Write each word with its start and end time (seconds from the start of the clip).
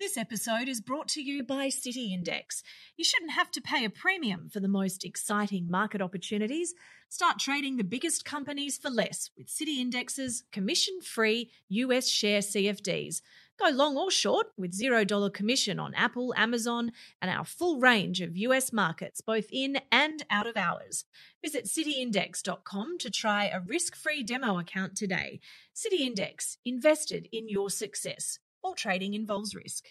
This 0.00 0.16
episode 0.16 0.68
is 0.68 0.80
brought 0.80 1.08
to 1.08 1.20
you 1.20 1.42
by 1.42 1.70
City 1.70 2.14
Index. 2.14 2.62
You 2.96 3.04
shouldn't 3.04 3.32
have 3.32 3.50
to 3.50 3.60
pay 3.60 3.84
a 3.84 3.90
premium 3.90 4.48
for 4.48 4.60
the 4.60 4.68
most 4.68 5.04
exciting 5.04 5.68
market 5.68 6.00
opportunities. 6.00 6.72
Start 7.08 7.40
trading 7.40 7.76
the 7.76 7.82
biggest 7.82 8.24
companies 8.24 8.78
for 8.78 8.90
less 8.90 9.30
with 9.36 9.48
City 9.48 9.80
Index's 9.80 10.44
commission 10.52 11.00
free 11.00 11.50
US 11.70 12.08
share 12.08 12.38
CFDs. 12.38 13.22
Go 13.58 13.70
long 13.70 13.96
or 13.96 14.08
short 14.08 14.46
with 14.56 14.78
$0 14.78 15.34
commission 15.34 15.80
on 15.80 15.94
Apple, 15.94 16.32
Amazon, 16.36 16.92
and 17.20 17.28
our 17.28 17.44
full 17.44 17.80
range 17.80 18.20
of 18.20 18.36
US 18.36 18.72
markets, 18.72 19.20
both 19.20 19.46
in 19.50 19.80
and 19.90 20.24
out 20.30 20.46
of 20.46 20.56
hours. 20.56 21.06
Visit 21.42 21.64
cityindex.com 21.64 22.98
to 22.98 23.10
try 23.10 23.46
a 23.46 23.62
risk 23.66 23.96
free 23.96 24.22
demo 24.22 24.60
account 24.60 24.96
today. 24.96 25.40
City 25.74 26.06
Index, 26.06 26.58
invested 26.64 27.28
in 27.32 27.48
your 27.48 27.68
success. 27.68 28.38
All 28.64 28.74
trading 28.74 29.14
involves 29.14 29.54
risk. 29.54 29.84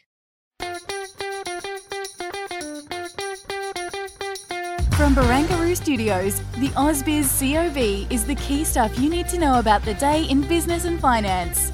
From 4.98 5.16
Barangaroo 5.16 5.76
Studios, 5.76 6.40
the 6.58 6.68
AusBiz 6.76 7.40
COB 7.40 8.12
is 8.12 8.26
the 8.26 8.36
key 8.36 8.66
stuff 8.66 9.00
you 9.00 9.10
need 9.10 9.30
to 9.30 9.40
know 9.40 9.60
about 9.60 9.84
the 9.84 9.94
day 9.94 10.26
in 10.26 10.42
business 10.42 10.84
and 10.84 11.00
finance. 11.00 11.72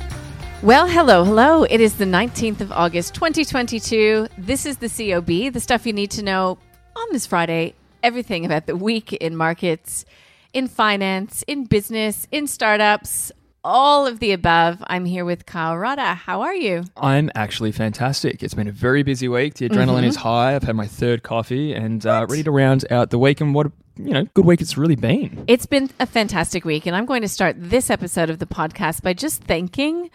Well, 0.61 0.87
hello, 0.87 1.23
hello. 1.23 1.63
It 1.63 1.81
is 1.81 1.95
the 1.95 2.05
19th 2.05 2.61
of 2.61 2.71
August, 2.71 3.15
2022. 3.15 4.27
This 4.37 4.67
is 4.67 4.77
the 4.77 4.87
COB, 4.87 5.51
the 5.51 5.59
stuff 5.59 5.87
you 5.87 5.93
need 5.93 6.11
to 6.11 6.21
know 6.21 6.59
on 6.95 7.07
this 7.11 7.25
Friday. 7.25 7.73
Everything 8.03 8.45
about 8.45 8.67
the 8.67 8.75
week 8.75 9.13
in 9.13 9.35
markets, 9.35 10.05
in 10.53 10.67
finance, 10.67 11.43
in 11.47 11.65
business, 11.65 12.27
in 12.31 12.45
startups, 12.45 13.31
all 13.63 14.05
of 14.07 14.19
the 14.19 14.31
above. 14.31 14.83
I'm 14.87 15.05
here 15.05 15.25
with 15.25 15.45
Kyle 15.45 15.75
Rodda. 15.75 16.15
How 16.15 16.41
are 16.41 16.53
you? 16.55 16.83
I'm 16.97 17.29
actually 17.35 17.71
fantastic. 17.71 18.43
It's 18.43 18.53
been 18.53 18.67
a 18.67 18.71
very 18.71 19.03
busy 19.03 19.27
week. 19.27 19.55
The 19.55 19.69
adrenaline 19.69 19.99
Mm-hmm. 19.99 20.03
is 20.05 20.15
high. 20.17 20.55
I've 20.55 20.63
had 20.63 20.75
my 20.75 20.87
third 20.87 21.23
coffee 21.23 21.73
and 21.73 22.05
uh, 22.05 22.25
ready 22.29 22.43
to 22.43 22.51
round 22.51 22.85
out 22.91 23.09
the 23.09 23.19
week. 23.19 23.41
And 23.41 23.53
what 23.55 23.67
a 23.67 23.71
you 23.95 24.11
know 24.11 24.23
good 24.33 24.45
week 24.45 24.59
it's 24.61 24.77
really 24.77 24.95
been. 24.95 25.45
It's 25.47 25.65
been 25.67 25.89
a 25.99 26.05
fantastic 26.05 26.65
week, 26.65 26.85
and 26.87 26.95
I'm 26.95 27.05
going 27.05 27.21
to 27.21 27.27
start 27.27 27.55
this 27.59 27.89
episode 27.89 28.29
of 28.29 28.39
the 28.39 28.47
podcast 28.47 29.03
by 29.03 29.13
just 29.13 29.43
thanking 29.43 30.09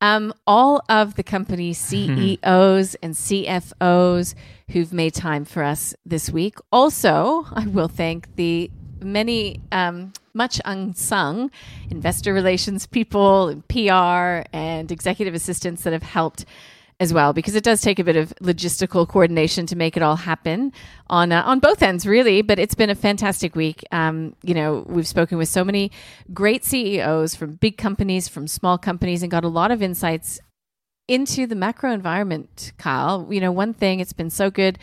um, 0.00 0.32
all 0.46 0.82
of 0.88 1.16
the 1.16 1.22
company 1.24 1.72
CEOs 1.74 2.94
and 2.96 3.14
CFOs 3.14 4.34
who've 4.70 4.92
made 4.92 5.14
time 5.14 5.44
for 5.44 5.62
us 5.62 5.94
this 6.04 6.30
week. 6.30 6.58
Also, 6.70 7.46
I 7.52 7.66
will 7.66 7.88
thank 7.88 8.34
the 8.36 8.70
many 9.00 9.60
um, 9.72 10.12
much 10.34 10.60
unsung 10.64 11.50
investor 11.90 12.32
relations 12.32 12.86
people, 12.86 13.48
and 13.48 13.66
PR, 13.68 14.46
and 14.52 14.92
executive 14.92 15.34
assistants 15.34 15.82
that 15.82 15.92
have 15.92 16.02
helped 16.02 16.44
as 16.98 17.12
well 17.12 17.32
because 17.32 17.54
it 17.54 17.62
does 17.62 17.82
take 17.82 17.98
a 17.98 18.04
bit 18.04 18.16
of 18.16 18.32
logistical 18.40 19.06
coordination 19.06 19.66
to 19.66 19.76
make 19.76 19.96
it 19.96 20.02
all 20.02 20.16
happen 20.16 20.72
on 21.08 21.30
uh, 21.30 21.42
on 21.44 21.58
both 21.58 21.82
ends 21.82 22.06
really 22.06 22.40
but 22.40 22.58
it's 22.58 22.74
been 22.74 22.88
a 22.90 22.94
fantastic 22.94 23.54
week. 23.54 23.84
Um, 23.92 24.34
you 24.42 24.54
know 24.54 24.84
we've 24.86 25.06
spoken 25.06 25.36
with 25.36 25.48
so 25.48 25.62
many 25.62 25.92
great 26.32 26.64
CEOs 26.64 27.34
from 27.34 27.56
big 27.56 27.76
companies 27.76 28.28
from 28.28 28.48
small 28.48 28.78
companies 28.78 29.22
and 29.22 29.30
got 29.30 29.44
a 29.44 29.48
lot 29.48 29.70
of 29.70 29.82
insights 29.82 30.40
into 31.06 31.46
the 31.46 31.54
macro 31.54 31.92
environment 31.92 32.72
Kyle. 32.78 33.26
You 33.30 33.40
know 33.40 33.52
one 33.52 33.74
thing 33.74 34.00
it's 34.00 34.14
been 34.14 34.30
so 34.30 34.50
good 34.50 34.78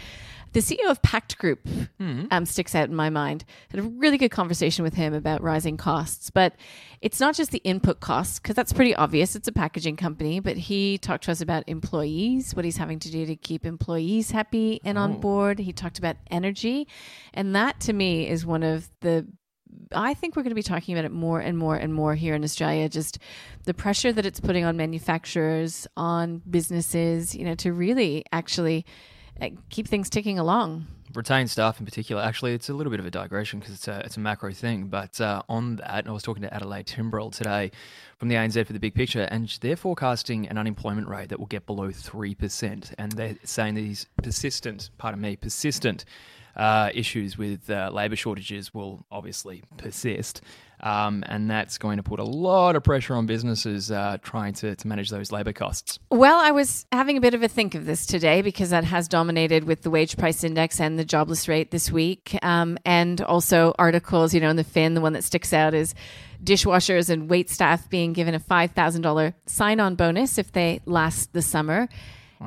the 0.53 0.59
CEO 0.59 0.90
of 0.90 1.02
Pact 1.02 1.38
Group 1.38 1.68
um, 2.31 2.46
sticks 2.46 2.75
out 2.75 2.90
in 2.90 2.96
my 2.96 3.09
mind. 3.09 3.44
Had 3.69 3.80
a 3.80 3.84
really 3.84 4.18
good 4.18 4.31
conversation 4.31 4.84
with 4.84 4.94
him 4.94 5.14
about 5.14 5.41
rising 5.41 5.78
costs, 5.78 6.30
but 6.30 6.56
it's 7.02 7.19
not 7.19 7.36
just 7.36 7.52
the 7.52 7.59
input 7.59 8.00
costs 8.00 8.40
because 8.40 8.56
that's 8.56 8.72
pretty 8.72 8.96
obvious. 8.96 9.36
It's 9.36 9.47
a 9.47 9.52
packaging 9.52 9.97
company, 9.97 10.40
but 10.40 10.56
he 10.56 10.97
talked 10.97 11.25
to 11.25 11.31
us 11.31 11.42
about 11.42 11.63
employees, 11.68 12.56
what 12.56 12.66
he's 12.66 12.78
having 12.78 13.00
to 13.00 13.12
do 13.12 13.25
to 13.25 13.36
keep 13.36 13.66
employees 13.66 14.31
happy 14.31 14.80
and 14.84 14.97
on 14.97 15.19
board. 15.19 15.59
He 15.59 15.74
talked 15.74 16.00
about 16.00 16.18
energy, 16.30 16.88
and 17.34 17.56
that 17.56 17.80
to 17.81 17.94
me 17.94 18.28
is 18.30 18.46
one 18.46 18.63
of 18.63 18.90
the 19.02 19.28
I 19.92 20.13
think 20.13 20.36
we're 20.36 20.44
going 20.44 20.52
to 20.52 20.56
be 20.56 20.63
talking 20.63 20.96
about 20.96 21.06
it 21.06 21.12
more 21.12 21.40
and 21.40 21.58
more 21.58 21.75
and 21.75 21.94
more 21.94 22.13
here 22.13 22.36
in 22.36 22.44
Australia. 22.44 22.88
Just 22.90 23.18
the 23.66 23.74
pressure 23.74 24.12
that 24.13 24.25
it's 24.25 24.40
putting 24.40 24.66
on 24.66 24.78
manufacturers, 24.78 25.88
on 25.97 26.42
businesses, 26.47 27.34
you 27.36 27.44
know, 27.44 27.56
to 27.56 27.74
really 27.74 28.24
actually 28.31 28.86
keep 29.69 29.88
things 29.88 30.09
ticking 30.09 30.39
along. 30.39 30.88
Retain 31.13 31.47
staff 31.47 31.79
in 31.79 31.85
particular. 31.85 32.23
Actually, 32.23 32.53
it's 32.53 32.69
a 32.69 32.73
little 32.73 32.89
bit 32.89 32.99
of 32.99 33.05
a 33.05 33.11
digression 33.11 33.59
because 33.59 33.75
it's 33.75 33.88
a 33.88 33.99
it's 34.03 34.17
a 34.17 34.19
macro 34.19 34.51
thing. 34.51 34.88
But 34.88 35.21
uh, 35.21 35.44
on 35.47 35.75
that, 35.75 36.07
I 36.07 36.11
was 36.11 36.23
talking 36.23 36.41
to 36.41 36.51
Adelaide 36.53 36.88
Timbrell 36.88 37.31
today 37.31 37.71
from 38.17 38.29
the 38.29 38.35
ANZ 38.35 38.66
for 38.66 38.73
the 38.73 38.79
big 38.79 38.95
picture, 38.95 39.27
and 39.29 39.47
they're 39.61 39.75
forecasting 39.75 40.47
an 40.47 40.57
unemployment 40.57 41.07
rate 41.07 41.29
that 41.29 41.39
will 41.39 41.45
get 41.45 41.67
below 41.67 41.91
three 41.91 42.33
percent, 42.33 42.94
and 42.97 43.11
they're 43.11 43.38
saying 43.44 43.75
these 43.75 44.07
persistent, 44.23 44.89
pardon 44.97 45.21
me, 45.21 45.35
persistent. 45.35 46.05
Uh, 46.56 46.91
issues 46.94 47.36
with 47.36 47.68
uh, 47.72 47.90
labour 47.91 48.16
shortages 48.16 48.72
will 48.75 49.03
obviously 49.12 49.64
persist, 49.78 50.41
um, 50.81 51.24
and 51.25 51.50
that's 51.50 51.80
going 51.80 51.97
to 51.97 52.03
put 52.03 52.19
a 52.19 52.24
lot 52.24 52.75
of 52.75 52.84
pressure 52.84 53.16
on 53.16 53.25
businesses 53.25 53.90
uh, 53.90 54.18
trying 54.22 54.53
to, 54.53 54.75
to 54.75 54.88
manage 54.88 55.09
those 55.09 55.31
labour 55.31 55.52
costs. 55.52 55.97
Well, 56.12 56.38
I 56.38 56.52
was 56.52 56.86
having 56.92 57.18
a 57.18 57.22
bit 57.22 57.34
of 57.34 57.42
a 57.42 57.47
think 57.47 57.74
of 57.74 57.88
this 57.88 58.06
today 58.06 58.44
because 58.44 58.69
that 58.69 58.84
has 58.84 59.08
dominated 59.08 59.63
with 59.63 59.81
the 59.81 59.90
wage 59.90 60.16
price 60.16 60.44
index 60.44 60.80
and 60.80 61.00
the 61.00 61.03
jobless 61.03 61.47
rate 61.47 61.72
this 61.72 61.92
week, 61.92 62.38
um, 62.44 62.78
and 62.86 63.19
also 63.22 63.74
articles. 63.80 64.36
You 64.36 64.40
know, 64.40 64.52
in 64.52 64.56
the 64.56 64.63
Fin, 64.63 64.94
the 64.94 65.02
one 65.02 65.13
that 65.13 65.24
sticks 65.24 65.53
out 65.53 65.74
is 65.74 65.96
dishwashers 66.44 67.09
and 67.09 67.31
wait 67.31 67.50
staff 67.50 67.90
being 67.90 68.13
given 68.13 68.36
a 68.36 68.40
five 68.40 68.74
thousand 68.74 69.02
dollar 69.02 69.34
sign 69.47 69.80
on 69.80 69.96
bonus 69.96 70.38
if 70.38 70.52
they 70.52 70.81
last 70.86 71.34
the 71.34 71.42
summer. 71.42 71.90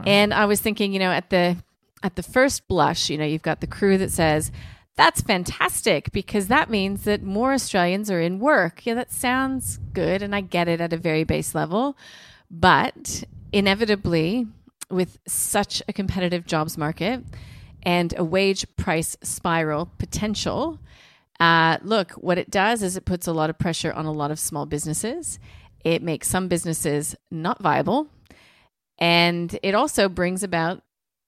And 0.04 0.34
I 0.34 0.44
was 0.44 0.60
thinking, 0.60 0.92
you 0.92 0.98
know, 0.98 1.10
at 1.10 1.30
the 1.30 1.56
at 2.02 2.16
the 2.16 2.22
first 2.22 2.68
blush, 2.68 3.10
you 3.10 3.18
know, 3.18 3.24
you've 3.24 3.42
got 3.42 3.60
the 3.60 3.66
crew 3.66 3.98
that 3.98 4.10
says. 4.10 4.52
That's 4.96 5.20
fantastic 5.20 6.10
because 6.10 6.48
that 6.48 6.70
means 6.70 7.04
that 7.04 7.22
more 7.22 7.52
Australians 7.52 8.10
are 8.10 8.20
in 8.20 8.38
work. 8.38 8.86
Yeah, 8.86 8.94
that 8.94 9.12
sounds 9.12 9.78
good, 9.92 10.22
and 10.22 10.34
I 10.34 10.40
get 10.40 10.68
it 10.68 10.80
at 10.80 10.94
a 10.94 10.96
very 10.96 11.22
base 11.22 11.54
level. 11.54 11.98
But 12.50 13.24
inevitably, 13.52 14.46
with 14.90 15.18
such 15.26 15.82
a 15.86 15.92
competitive 15.92 16.46
jobs 16.46 16.78
market 16.78 17.22
and 17.82 18.14
a 18.16 18.24
wage 18.24 18.66
price 18.76 19.16
spiral 19.22 19.90
potential, 19.98 20.80
uh, 21.40 21.78
look, 21.82 22.12
what 22.12 22.38
it 22.38 22.50
does 22.50 22.82
is 22.82 22.96
it 22.96 23.04
puts 23.04 23.26
a 23.26 23.32
lot 23.32 23.50
of 23.50 23.58
pressure 23.58 23.92
on 23.92 24.06
a 24.06 24.12
lot 24.12 24.30
of 24.30 24.38
small 24.38 24.64
businesses. 24.64 25.38
It 25.84 26.02
makes 26.02 26.28
some 26.28 26.48
businesses 26.48 27.14
not 27.30 27.62
viable. 27.62 28.08
And 28.98 29.58
it 29.62 29.74
also 29.74 30.08
brings 30.08 30.42
about 30.42 30.82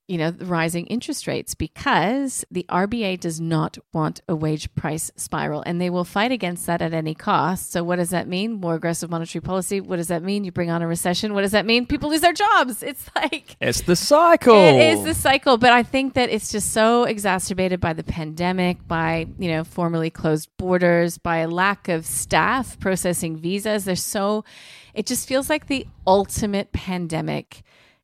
you 0.08 0.16
know, 0.16 0.30
the 0.30 0.46
rising 0.46 0.86
interest 0.86 1.26
rates 1.26 1.54
because 1.54 2.42
the 2.50 2.64
RBA 2.70 3.20
does 3.20 3.42
not 3.42 3.76
want 3.92 4.22
a 4.26 4.34
wage 4.34 4.74
price 4.74 5.10
spiral 5.16 5.62
and 5.66 5.78
they 5.78 5.90
will 5.90 6.04
fight 6.04 6.32
against 6.32 6.64
that 6.64 6.80
at 6.80 6.94
any 6.94 7.14
cost. 7.14 7.70
So, 7.72 7.84
what 7.84 7.96
does 7.96 8.08
that 8.08 8.26
mean? 8.26 8.54
More 8.54 8.74
aggressive 8.76 9.10
monetary 9.10 9.42
policy. 9.42 9.82
What 9.82 9.96
does 9.96 10.08
that 10.08 10.22
mean? 10.22 10.44
You 10.44 10.50
bring 10.50 10.70
on 10.70 10.80
a 10.80 10.86
recession. 10.86 11.34
What 11.34 11.42
does 11.42 11.52
that 11.52 11.66
mean? 11.66 11.84
People 11.86 12.08
lose 12.08 12.22
their 12.22 12.32
jobs. 12.32 12.82
It's 12.88 13.10
like, 13.14 13.54
It's 13.60 13.82
the 13.82 13.94
cycle. 13.94 14.54
it 14.56 14.76
is 14.76 15.04
the 15.04 15.12
cycle, 15.12 15.58
but 15.58 15.72
I 15.72 15.82
think 15.82 16.14
that 16.14 16.30
it's 16.30 16.50
just 16.50 16.72
so 16.72 17.04
exacerbated 17.04 17.80
by 17.80 17.92
the 17.92 18.02
pandemic, 18.02 18.88
by 18.88 19.26
you 19.38 19.50
know 19.50 19.62
formerly 19.62 20.08
closed 20.08 20.48
borders, 20.56 21.18
by 21.18 21.38
a 21.38 21.48
lack 21.48 21.88
of 21.88 22.06
staff 22.06 22.80
processing 22.80 23.36
visas. 23.36 23.84
There's 23.84 24.02
so, 24.02 24.46
it 24.94 25.04
just 25.04 25.28
feels 25.28 25.50
like 25.50 25.66
the 25.66 25.86
ultimate 26.06 26.72
pandemic 26.72 27.62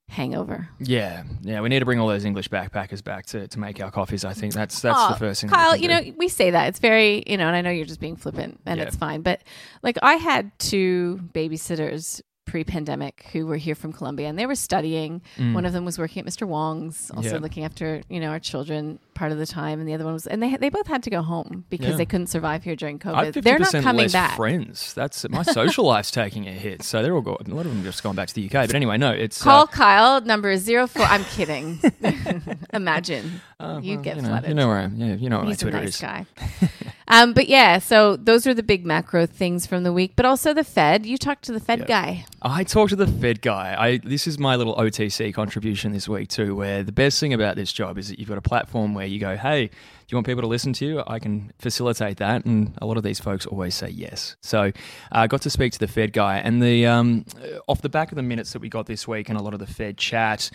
hangover. 0.09 0.69
Yeah, 0.79 1.25
yeah. 1.43 1.61
We 1.61 1.69
need 1.69 1.81
to 1.81 1.85
bring 1.85 1.99
all 1.99 2.09
those 2.09 2.25
English 2.25 2.49
backpackers 2.49 3.03
back 3.03 3.27
to, 3.27 3.49
to 3.49 3.59
make 3.59 3.81
our 3.83 3.91
coffees. 3.91 4.25
I 4.25 4.33
think 4.33 4.55
that's 4.55 4.81
that's 4.81 4.99
Oh, 5.01 5.09
the 5.13 5.19
first 5.19 5.41
thing. 5.41 5.51
Kyle, 5.51 5.77
you 5.77 5.89
know, 5.89 6.01
we 6.17 6.29
say 6.29 6.51
that 6.51 6.69
it's 6.69 6.79
very, 6.79 7.23
you 7.27 7.37
know, 7.37 7.47
and 7.47 7.57
I 7.57 7.61
know 7.63 7.71
you're 7.71 7.87
just 7.87 8.01
being 8.01 8.17
flippant, 8.17 8.61
and 8.67 8.79
Yeah. 8.79 8.87
it's 8.87 8.97
fine. 8.97 9.23
But 9.23 9.43
like, 9.83 9.99
I 10.03 10.15
had 10.15 10.53
two 10.59 11.21
babysitters 11.33 12.21
pre-pandemic 12.47 13.27
who 13.33 13.47
were 13.47 13.57
here 13.57 13.75
from 13.75 13.93
Colombia, 13.93 14.29
and 14.29 14.39
they 14.39 14.47
were 14.47 14.55
studying. 14.55 15.23
One 15.39 15.65
of 15.65 15.73
them 15.73 15.85
was 15.85 15.99
working 15.99 16.21
at 16.21 16.27
Mr. 16.27 16.47
Wong's, 16.47 17.11
also 17.11 17.31
Mm. 17.31 17.33
Yeah. 17.33 17.39
looking 17.39 17.65
after 17.65 18.03
you 18.09 18.21
know 18.21 18.29
our 18.29 18.39
children 18.39 18.99
part 19.15 19.33
of 19.33 19.39
the 19.39 19.47
time, 19.47 19.81
and 19.81 19.89
the 19.89 19.95
other 19.95 20.05
one 20.05 20.13
was, 20.15 20.27
and 20.27 20.43
they 20.43 20.57
they 20.57 20.69
both 20.69 20.87
had 20.87 21.03
to 21.05 21.11
go 21.11 21.23
home 21.23 21.65
because 21.71 21.91
Yeah. 21.91 21.97
they 21.97 22.07
couldn't 22.07 22.27
survive 22.29 22.65
here 22.65 22.77
during 22.77 22.97
I 23.05 23.31
COVID. 23.33 23.43
They're 23.43 23.59
not 23.59 23.73
coming 23.73 24.09
back. 24.11 24.37
friends. 24.37 24.93
That's 24.95 25.29
my 25.29 25.43
social 25.43 25.85
life's 25.85 26.11
taking 26.11 26.47
a 26.49 26.53
hit. 26.53 26.83
So 26.83 27.03
they're 27.03 27.15
all 27.15 27.21
go- 27.21 27.39
a 27.45 27.51
lot 27.51 27.67
of 27.67 27.73
them 27.75 27.83
just 27.85 28.03
gone 28.03 28.17
back 28.17 28.29
to 28.29 28.35
the 28.35 28.45
UK. 28.47 28.67
But 28.67 28.75
anyway, 28.75 28.99
no, 28.99 29.11
it's 29.13 29.43
Call 29.43 29.63
uh, 29.65 29.67
Kyle 29.67 30.21
number 30.21 30.51
is 30.51 30.63
zero 30.63 30.87
four. 30.87 31.05
I'm 31.05 31.25
kidding. 31.25 31.81
Imagine 32.73 33.41
uh, 33.61 33.81
you 33.83 33.95
well, 33.97 34.03
get 34.05 34.17
you 34.17 34.23
know, 34.23 34.29
flooded. 34.29 34.49
You 34.49 34.55
know 34.55 34.69
where 34.69 34.79
I'm. 34.79 34.97
Yeah, 34.97 35.15
you 35.15 35.29
know 35.31 35.39
what 35.39 35.49
He's 35.49 35.63
my 35.63 35.69
a 35.69 35.73
Twitter 35.73 35.85
nice 35.85 35.95
is. 35.95 36.01
guy. 36.01 36.27
um, 37.09 37.33
but 37.33 37.49
yeah, 37.49 37.79
so 37.79 38.17
those 38.17 38.47
are 38.47 38.55
the 38.55 38.63
big 38.63 38.85
macro 38.85 39.27
things 39.27 39.67
from 39.67 39.83
the 39.85 39.93
week, 39.93 40.13
but 40.17 40.27
also 40.27 40.53
the 40.53 40.65
Fed. 40.65 41.07
You 41.07 41.17
talked 41.19 41.45
to 41.45 41.53
the 41.53 41.61
Fed 41.61 41.81
Yeah. 41.81 41.87
guy. 41.87 42.27
I 42.43 42.65
talked 42.65 42.91
to 42.91 42.97
the 42.97 43.07
Fed 43.07 43.41
guy. 43.43 43.75
I 43.79 43.99
this 43.99 44.27
is 44.27 44.39
my 44.39 44.57
little 44.57 44.75
OTC 44.77 45.33
contribution 45.33 45.93
this 45.93 46.09
week 46.09 46.29
too. 46.29 46.55
Where 46.55 46.83
the 46.83 46.93
best 46.93 47.21
thing 47.21 47.33
about 47.33 47.57
this 47.57 47.73
job 47.73 47.97
is 47.99 48.09
that 48.09 48.19
you've 48.19 48.29
got 48.29 48.39
a 48.39 48.43
platform 48.43 48.95
where 48.95 49.04
you 49.07 49.19
go, 49.19 49.37
"Hey, 49.37 49.67
do 49.67 49.73
you 50.09 50.17
want 50.17 50.27
people 50.27 50.43
to 50.43 50.49
listen 50.49 50.73
to 50.75 50.87
you? 50.87 51.03
I 51.07 51.19
can 51.19 51.53
facilitate 51.59 52.19
that." 52.19 52.45
And 52.45 52.77
a 52.81 52.87
lot 52.87 52.97
of 52.97 53.03
these 53.03 53.21
folks 53.21 53.47
always 53.47 53.75
say 53.75 53.89
yes. 53.89 54.37
So 54.41 54.73
I 55.13 55.27
got 55.27 55.43
to 55.43 55.51
speak 55.51 55.73
to 55.73 55.79
the 55.79 55.89
Fed 55.89 56.13
guy, 56.13 56.39
and 56.39 56.63
the 56.63 56.87
um, 56.87 57.25
uh, 57.43 57.59
off 57.69 57.83
the 57.83 57.89
back 57.89 58.13
of 58.13 58.17
the 58.17 58.23
minutes 58.23 58.53
that 58.53 58.61
we 58.61 58.69
got 58.69 58.87
this 58.87 59.07
week, 59.09 59.29
and 59.29 59.39
a 59.39 59.43
lot 59.43 59.55
of 59.55 59.61
the 59.61 59.67
Fed 59.67 59.99
chat. 59.99 60.51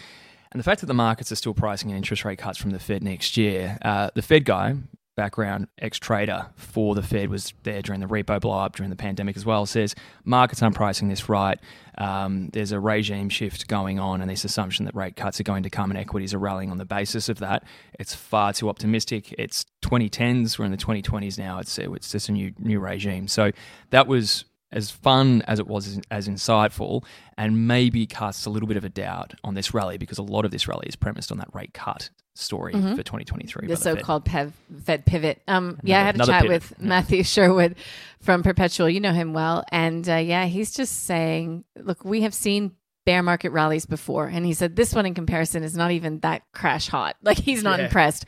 And 0.51 0.59
the 0.59 0.63
fact 0.63 0.81
that 0.81 0.87
the 0.87 0.95
markets 0.95 1.31
are 1.31 1.35
still 1.35 1.53
pricing 1.53 1.91
in 1.91 1.97
interest 1.97 2.25
rate 2.25 2.39
cuts 2.39 2.57
from 2.57 2.71
the 2.71 2.79
Fed 2.79 3.03
next 3.03 3.37
year, 3.37 3.77
uh, 3.83 4.09
the 4.15 4.23
Fed 4.23 4.45
guy, 4.45 4.75
background 5.19 5.67
ex 5.79 5.99
trader 5.99 6.45
for 6.55 6.95
the 6.95 7.03
Fed, 7.03 7.29
was 7.29 7.53
there 7.63 7.81
during 7.81 7.99
the 7.99 8.07
repo 8.07 8.39
blow 8.39 8.57
up 8.57 8.77
during 8.77 8.89
the 8.89 8.95
pandemic 8.95 9.35
as 9.35 9.45
well, 9.45 9.65
says 9.65 9.93
markets 10.23 10.63
aren't 10.63 10.77
pricing 10.77 11.09
this 11.09 11.27
right. 11.27 11.59
Um, 11.97 12.47
there's 12.53 12.71
a 12.71 12.79
regime 12.79 13.27
shift 13.27 13.67
going 13.67 13.99
on, 13.99 14.21
and 14.21 14.31
this 14.31 14.45
assumption 14.45 14.85
that 14.85 14.95
rate 14.95 15.17
cuts 15.17 15.37
are 15.41 15.43
going 15.43 15.63
to 15.63 15.69
come 15.69 15.91
and 15.91 15.97
equities 15.97 16.33
are 16.33 16.39
rallying 16.39 16.71
on 16.71 16.77
the 16.77 16.85
basis 16.85 17.27
of 17.27 17.39
that. 17.39 17.65
It's 17.99 18.15
far 18.15 18.53
too 18.53 18.69
optimistic. 18.69 19.35
It's 19.37 19.65
2010s, 19.81 20.57
we're 20.57 20.63
in 20.63 20.71
the 20.71 20.77
2020s 20.77 21.37
now. 21.37 21.59
It's, 21.59 21.77
it's 21.77 22.11
just 22.13 22.29
a 22.29 22.31
new, 22.31 22.53
new 22.57 22.79
regime. 22.79 23.27
So 23.27 23.51
that 23.89 24.07
was 24.07 24.45
as 24.71 24.91
fun 24.91 25.41
as 25.47 25.59
it 25.59 25.67
was 25.67 25.99
as, 26.11 26.27
insightful 26.27 27.03
and 27.37 27.67
maybe 27.67 28.05
casts 28.05 28.45
a 28.45 28.49
little 28.49 28.67
bit 28.67 28.77
of 28.77 28.83
a 28.83 28.89
doubt 28.89 29.33
on 29.43 29.55
this 29.55 29.73
rally 29.73 29.97
because 29.97 30.17
a 30.17 30.23
lot 30.23 30.45
of 30.45 30.51
this 30.51 30.67
rally 30.67 30.85
is 30.87 30.95
premised 30.95 31.31
on 31.31 31.37
that 31.39 31.47
rate 31.53 31.73
cut 31.73 32.09
story 32.35 32.73
for 32.73 33.03
2023. 33.03 33.67
the 33.67 33.75
Fed. 33.75 33.83
so-called 33.83 34.25
Pev, 34.25 34.53
Fed 34.83 35.05
pivot. 35.05 35.41
Um, 35.47 35.79
yeah, 35.83 36.01
I 36.01 36.03
had 36.03 36.21
a 36.21 36.25
chat 36.25 36.41
pivot, 36.43 36.49
with 36.49 36.73
yeah. 36.79 36.87
Matthew 36.87 37.23
Sherwood 37.23 37.75
from 38.21 38.43
Perpetual. 38.43 38.89
You 38.89 38.99
know 38.99 39.13
him 39.13 39.33
well, 39.33 39.63
and 39.71 40.07
uh, 40.07 40.15
yeah, 40.15 40.45
he's 40.45 40.71
just 40.71 41.03
saying, 41.03 41.65
look, 41.75 42.05
we 42.05 42.21
have 42.21 42.33
seen 42.33 42.71
bear 43.09 43.23
market 43.23 43.49
rallies 43.49 43.87
before, 43.87 44.27
and 44.27 44.45
he 44.45 44.53
said 44.53 44.75
this 44.75 44.93
one 44.93 45.07
in 45.07 45.15
comparison 45.15 45.63
is 45.63 45.75
not 45.75 45.89
even 45.91 46.19
that 46.19 46.43
crash 46.53 46.87
hot. 46.89 47.15
Like 47.23 47.37
he's 47.39 47.63
not 47.63 47.79
Yeah. 47.79 47.85
impressed, 47.85 48.25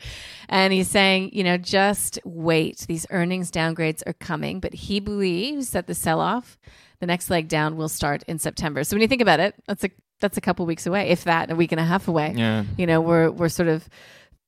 and 0.48 0.72
he's 0.72 0.88
saying, 0.88 1.30
you 1.32 1.44
know, 1.44 1.56
just 1.56 2.18
wait. 2.24 2.78
These 2.88 3.06
earnings 3.10 3.50
downgrades 3.52 4.02
are 4.06 4.12
coming, 4.14 4.58
but 4.58 4.74
he 4.74 4.98
believes 4.98 5.70
that 5.70 5.86
the 5.86 5.94
sell-off, 5.94 6.58
the 7.00 7.06
next 7.06 7.30
leg 7.30 7.46
down, 7.46 7.76
will 7.76 7.88
start 7.88 8.24
in 8.26 8.38
September. 8.40 8.82
So 8.82 8.96
when 8.96 9.02
you 9.02 9.08
think 9.08 9.22
about 9.22 9.38
it, 9.40 9.54
that's 9.68 9.84
a 9.84 9.90
that's 10.20 10.36
a 10.36 10.40
couple 10.40 10.66
weeks 10.66 10.86
away, 10.86 11.08
if 11.10 11.24
that, 11.24 11.50
a 11.50 11.54
week 11.54 11.70
and 11.72 11.80
a 11.80 11.84
half 11.84 12.08
away 12.08 12.32
Yeah. 12.36 12.64
you 12.76 12.86
know 12.86 13.00
we're 13.00 13.30
we're 13.30 13.48
sort 13.48 13.68
of 13.68 13.88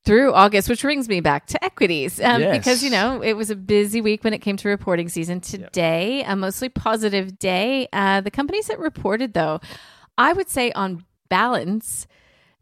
through 0.05 0.33
August, 0.35 0.69
which 0.69 0.83
brings 0.83 1.09
me 1.09 1.21
back 1.21 1.47
to 1.47 1.65
equities 1.65 2.21
um, 2.21 2.41
Yes. 2.43 2.59
because 2.59 2.83
you 2.85 2.91
know 2.91 3.23
it 3.23 3.33
was 3.35 3.51
a 3.51 3.57
busy 3.57 4.01
week 4.03 4.23
when 4.25 4.35
it 4.35 4.41
came 4.41 4.57
to 4.59 4.69
reporting 4.69 5.09
season. 5.09 5.41
Today, 5.41 6.23
a 6.25 6.37
mostly 6.37 6.69
positive 6.69 7.39
day. 7.39 7.89
Uh, 7.93 8.21
the 8.21 8.31
companies 8.31 8.67
that 8.67 8.79
reported, 8.79 9.33
though, 9.33 9.61
I 10.19 10.33
would 10.33 10.49
say 10.49 10.73
on 10.73 11.05
balance. 11.29 12.07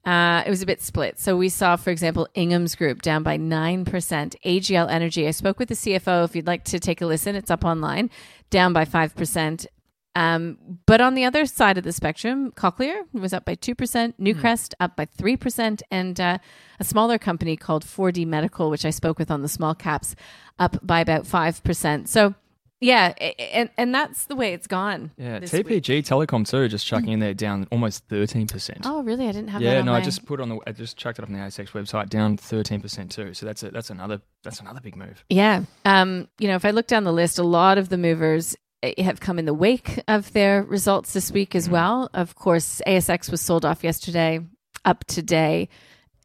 Uh, 0.04 0.42
it 0.44 0.50
was 0.50 0.62
a 0.62 0.66
bit 0.66 0.82
split. 0.82 1.20
So 1.20 1.36
we 1.36 1.48
saw, 1.48 1.76
for 1.76 1.90
example, 1.90 2.26
Ingham's 2.34 2.74
Group 2.74 3.02
down 3.02 3.22
by 3.22 3.38
9%. 3.38 3.84
AGL 3.86 4.90
Energy, 4.90 5.28
I 5.28 5.30
spoke 5.30 5.60
with 5.60 5.68
the 5.68 5.76
CFO. 5.76 6.24
If 6.24 6.34
you'd 6.34 6.46
like 6.46 6.64
to 6.64 6.80
take 6.80 7.00
a 7.00 7.06
listen, 7.06 7.36
it's 7.36 7.52
up 7.52 7.64
online, 7.64 8.10
down 8.50 8.72
by 8.72 8.84
5%. 8.84 9.66
Um, 10.14 10.58
but 10.86 11.00
on 11.00 11.14
the 11.14 11.24
other 11.24 11.46
side 11.46 11.78
of 11.78 11.84
the 11.84 11.92
spectrum, 11.92 12.52
Cochlear 12.52 13.04
was 13.12 13.32
up 13.32 13.44
by 13.44 13.54
2%, 13.54 14.14
Newcrest 14.20 14.74
up 14.78 14.94
by 14.96 15.06
3%, 15.06 15.82
and 15.90 16.20
uh, 16.20 16.38
a 16.78 16.84
smaller 16.84 17.16
company 17.16 17.56
called 17.56 17.84
4D 17.84 18.26
Medical, 18.26 18.68
which 18.68 18.84
I 18.84 18.90
spoke 18.90 19.18
with 19.18 19.30
on 19.30 19.40
the 19.40 19.48
small 19.48 19.74
caps, 19.74 20.14
up 20.58 20.76
by 20.84 21.00
about 21.00 21.24
5%. 21.24 22.08
So, 22.08 22.34
yeah, 22.82 23.14
and, 23.52 23.70
and 23.78 23.94
that's 23.94 24.26
the 24.26 24.34
way 24.34 24.52
it's 24.52 24.66
gone. 24.66 25.12
Yeah, 25.16 25.38
this 25.38 25.52
week. 25.52 25.66
TPG 25.66 26.00
Telecom 26.00 26.48
too, 26.48 26.68
just 26.68 26.86
chucking 26.86 27.10
in 27.10 27.20
there 27.20 27.32
down 27.32 27.68
almost 27.70 28.08
13%. 28.08 28.80
Oh, 28.84 29.02
really? 29.02 29.28
I 29.28 29.32
didn't 29.32 29.48
have 29.48 29.62
that. 29.62 29.66
yeah, 29.66 29.82
no, 29.82 29.94
I 29.94 30.00
just 30.00 30.26
put 30.26 30.40
on 30.40 30.48
the 30.48 30.58
I 30.66 30.72
just 30.72 30.96
chucked 30.96 31.18
it 31.18 31.22
up 31.22 31.28
on 31.28 31.34
the 31.34 31.40
ASX 31.40 31.70
website 31.70 32.08
down 32.10 32.36
13% 32.36 33.08
too. 33.10 33.34
So 33.34 33.46
that's 33.46 33.62
a, 33.62 33.70
that's 33.70 33.90
another 33.90 34.20
that's 34.42 34.60
another 34.60 34.80
big 34.80 34.96
move. 34.96 35.24
Yeah. 35.30 35.64
Um, 35.84 36.28
you 36.38 36.48
know, 36.48 36.56
if 36.56 36.64
I 36.64 36.70
look 36.70 36.88
down 36.88 37.04
the 37.04 37.12
list, 37.12 37.38
a 37.38 37.44
lot 37.44 37.78
of 37.78 37.88
the 37.88 37.98
movers 37.98 38.56
eh, 38.82 39.00
have 39.02 39.20
come 39.20 39.38
in 39.38 39.44
the 39.44 39.54
wake 39.54 40.02
of 40.08 40.32
their 40.32 40.64
results 40.64 41.12
this 41.12 41.30
week 41.30 41.54
as 41.54 41.70
well. 41.70 42.10
Of 42.12 42.34
course, 42.34 42.82
ASX 42.86 43.30
was 43.30 43.40
sold 43.40 43.64
off 43.64 43.84
yesterday, 43.84 44.40
up 44.84 45.04
today. 45.04 45.68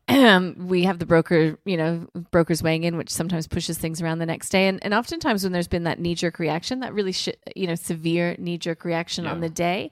we 0.57 0.83
have 0.83 0.99
the 0.99 1.05
broker, 1.05 1.57
you 1.65 1.77
know, 1.77 2.07
brokers 2.31 2.63
weighing 2.63 2.83
in, 2.83 2.95
which 2.97 3.09
sometimes 3.09 3.47
pushes 3.47 3.77
things 3.77 4.01
around 4.01 4.19
the 4.19 4.25
next 4.25 4.49
day. 4.49 4.67
And, 4.67 4.83
and 4.83 4.93
oftentimes 4.93 5.43
when 5.43 5.51
there's 5.51 5.67
been 5.67 5.83
that 5.83 5.99
knee 5.99 6.15
jerk 6.15 6.39
reaction, 6.39 6.79
that 6.79 6.93
really, 6.93 7.11
sh- 7.11 7.29
you 7.55 7.67
know, 7.67 7.75
severe 7.75 8.35
knee 8.39 8.57
jerk 8.57 8.85
reaction 8.85 9.27
on 9.27 9.41
the 9.41 9.49
day, 9.49 9.91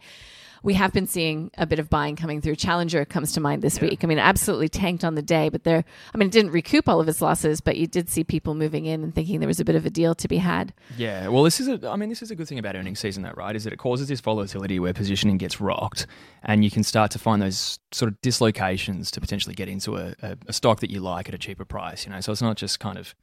we 0.65 0.73
have 0.73 0.91
been 0.91 1.05
seeing 1.05 1.51
a 1.59 1.67
bit 1.67 1.77
of 1.77 1.91
buying 1.91 2.15
coming 2.15 2.41
through. 2.41 2.55
Challenger 2.55 3.05
comes 3.05 3.33
to 3.33 3.39
mind 3.39 3.61
this 3.61 3.79
week. 3.79 4.03
I 4.03 4.07
mean, 4.07 4.17
absolutely 4.17 4.67
tanked 4.67 5.03
on 5.03 5.13
the 5.13 5.21
day, 5.21 5.47
but 5.49 5.63
there, 5.63 5.85
I 6.13 6.17
mean, 6.17 6.29
it 6.29 6.31
didn't 6.31 6.51
recoup 6.51 6.89
all 6.89 6.99
of 6.99 7.07
its 7.07 7.21
losses, 7.21 7.61
but 7.61 7.77
you 7.77 7.85
did 7.85 8.09
see 8.09 8.23
people 8.23 8.55
moving 8.55 8.85
in 8.85 9.03
and 9.03 9.13
thinking 9.13 9.39
there 9.39 9.47
was 9.47 9.59
a 9.59 9.63
bit 9.63 9.75
of 9.75 9.85
a 9.85 9.91
deal 9.91 10.15
to 10.15 10.27
be 10.27 10.37
had. 10.37 10.73
Yeah, 10.97 11.27
well, 11.27 11.43
this 11.43 11.59
is 11.59 11.67
a. 11.67 11.87
I 11.87 11.95
mean, 11.95 12.09
this 12.09 12.23
is 12.23 12.31
a 12.31 12.35
good 12.35 12.47
thing 12.47 12.57
about 12.57 12.75
earnings 12.75 12.99
season, 12.99 13.21
though, 13.21 13.33
right? 13.35 13.55
Is 13.55 13.63
that 13.65 13.73
it 13.73 13.77
causes 13.77 14.07
this 14.07 14.21
volatility 14.21 14.79
where 14.79 14.91
positioning 14.91 15.37
gets 15.37 15.61
rocked, 15.61 16.07
and 16.41 16.65
you 16.65 16.71
can 16.71 16.83
start 16.83 17.11
to 17.11 17.19
find 17.19 17.43
those 17.43 17.77
sort 17.91 18.11
of 18.11 18.19
dislocations 18.21 19.11
to 19.11 19.21
potentially 19.21 19.53
get 19.53 19.69
into 19.69 19.97
a, 19.97 20.15
a, 20.23 20.35
a 20.47 20.53
stock 20.53 20.79
that 20.79 20.89
you 20.89 20.99
like 20.99 21.29
at 21.29 21.35
a 21.35 21.37
cheaper 21.37 21.63
price. 21.63 22.07
You 22.07 22.11
know, 22.11 22.21
so 22.21 22.31
it's 22.31 22.41
not 22.41 22.57
just 22.57 22.79
kind 22.79 22.97
of 22.97 23.13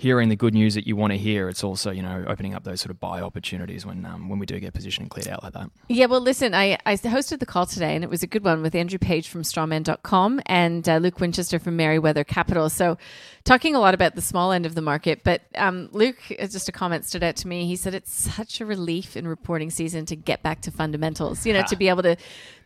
hearing 0.00 0.30
the 0.30 0.36
good 0.36 0.54
news 0.54 0.74
that 0.74 0.86
you 0.86 0.96
want 0.96 1.12
to 1.12 1.18
hear. 1.18 1.50
It's 1.50 1.62
also 1.62 1.90
you 1.90 2.00
know 2.00 2.24
opening 2.26 2.54
up 2.54 2.64
those 2.64 2.80
sort 2.80 2.90
of 2.90 2.98
buy 2.98 3.20
opportunities 3.20 3.84
when 3.84 4.06
um, 4.06 4.30
when 4.30 4.38
we 4.38 4.46
do 4.46 4.58
get 4.58 4.72
positioning 4.72 5.10
cleared 5.10 5.28
out 5.28 5.42
like 5.42 5.52
that. 5.52 5.70
Yeah, 5.88 6.06
well, 6.06 6.22
listen, 6.22 6.54
I, 6.54 6.78
I 6.86 6.96
hosted 6.96 7.38
the 7.38 7.46
call 7.46 7.66
today, 7.66 7.94
and 7.94 8.02
it 8.02 8.08
was 8.08 8.22
a 8.22 8.26
good 8.26 8.42
one 8.42 8.62
with 8.62 8.74
Andrew 8.74 8.98
Page 8.98 9.28
from 9.28 9.42
strawman.com 9.42 10.40
and 10.46 10.88
uh, 10.88 10.96
Luke 10.96 11.20
Winchester 11.20 11.58
from 11.58 11.76
Merriweather 11.76 12.24
Capital. 12.24 12.70
So, 12.70 12.96
talking 13.44 13.74
a 13.74 13.80
lot 13.80 13.92
about 13.92 14.14
the 14.14 14.22
small 14.22 14.52
end 14.52 14.64
of 14.64 14.74
the 14.74 14.80
market. 14.80 15.22
But 15.22 15.42
um, 15.56 15.90
Luke, 15.92 16.18
uh, 16.30 16.46
just 16.46 16.68
a 16.68 16.72
comment 16.72 17.04
stood 17.04 17.22
out 17.22 17.36
to 17.36 17.48
me. 17.48 17.66
He 17.66 17.76
said 17.76 17.94
it's 17.94 18.12
such 18.12 18.62
a 18.62 18.66
relief 18.66 19.18
in 19.18 19.28
reporting 19.28 19.68
season 19.68 20.06
to 20.06 20.16
get 20.16 20.42
back 20.42 20.62
to 20.62 20.70
fundamentals, 20.70 21.44
you 21.44 21.52
know, 21.52 21.62
to 21.68 21.76
be 21.76 21.88
able 21.90 22.02
to, 22.04 22.16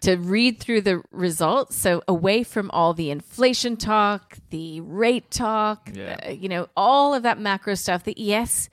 to 0.05 0.17
read 0.17 0.59
through 0.61 0.81
the 0.83 1.03
results. 1.11 1.76
So, 1.76 2.02
away 2.09 2.43
from 2.45 2.71
all 2.71 2.95
the 2.95 3.11
inflation 3.11 3.76
talk, 3.76 4.38
the 4.50 4.81
rate 4.81 5.31
talk, 5.31 5.90
Yeah. 5.93 6.19
uh, 6.26 6.31
you 6.31 6.49
know, 6.49 6.69
all 6.76 7.14
of 7.14 7.23
that 7.25 7.38
macro 7.38 7.75
stuff 7.75 8.05
that, 8.05 8.19
yes, 8.19 8.69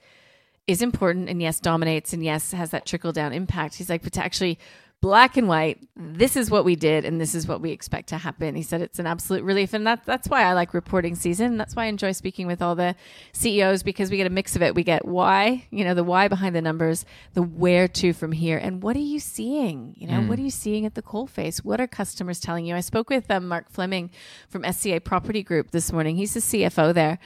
is 0.68 0.80
important 0.80 1.28
and 1.28 1.42
yes 1.42 1.58
dominates 1.58 2.12
and 2.12 2.22
yes 2.24 2.52
has 2.52 2.70
that 2.70 2.86
trickle 2.86 3.10
down 3.10 3.32
impact 3.32 3.74
he's 3.74 3.90
like 3.90 4.00
but 4.00 4.12
to 4.12 4.24
actually 4.24 4.56
black 5.02 5.36
and 5.36 5.48
white 5.48 5.78
this 5.96 6.36
is 6.36 6.48
what 6.48 6.64
we 6.64 6.76
did 6.76 7.04
and 7.04 7.20
this 7.20 7.34
is 7.34 7.46
what 7.46 7.60
we 7.60 7.70
expect 7.70 8.08
to 8.08 8.16
happen. 8.16 8.54
He 8.54 8.62
said 8.62 8.80
it's 8.80 9.00
an 9.00 9.06
absolute 9.06 9.42
relief. 9.42 9.74
And 9.74 9.86
that, 9.86 10.04
that's 10.04 10.28
why 10.28 10.44
i 10.44 10.52
like 10.52 10.72
reporting 10.72 11.16
season. 11.16 11.56
That's 11.56 11.76
why 11.76 11.84
i 11.84 11.86
enjoy 11.86 12.12
speaking 12.12 12.46
with 12.46 12.62
all 12.62 12.74
the 12.74 12.94
ceos 13.32 13.82
because 13.82 14.10
we 14.10 14.16
get 14.16 14.26
a 14.26 14.30
mix 14.30 14.56
of 14.56 14.62
it. 14.62 14.74
We 14.74 14.84
get 14.84 15.04
why 15.04 15.66
you 15.70 15.84
know 15.84 15.94
the 15.94 16.04
why 16.04 16.28
behind 16.28 16.54
the 16.54 16.62
numbers 16.62 17.04
the 17.34 17.42
where 17.42 17.88
to 17.88 18.12
from 18.12 18.32
here. 18.32 18.56
And 18.56 18.82
what 18.82 18.96
are 18.96 19.00
you 19.00 19.18
seeing? 19.18 19.94
You 19.98 20.06
know 20.06 20.22
what 20.22 20.38
are 20.38 20.42
you 20.42 20.50
seeing 20.50 20.86
at 20.86 20.94
the 20.94 21.02
coal 21.02 21.26
face? 21.26 21.64
What 21.64 21.80
are 21.80 21.88
customers 21.88 22.38
telling 22.38 22.64
you? 22.64 22.76
I 22.76 22.80
spoke 22.80 23.10
with 23.10 23.30
um, 23.30 23.48
mark 23.48 23.70
fleming 23.70 24.10
from 24.48 24.64
sca 24.72 25.00
property 25.00 25.42
group 25.42 25.72
this 25.72 25.92
morning. 25.92 26.16
He's 26.16 26.34
the 26.34 26.40
cfo 26.40 26.94
there 26.94 27.18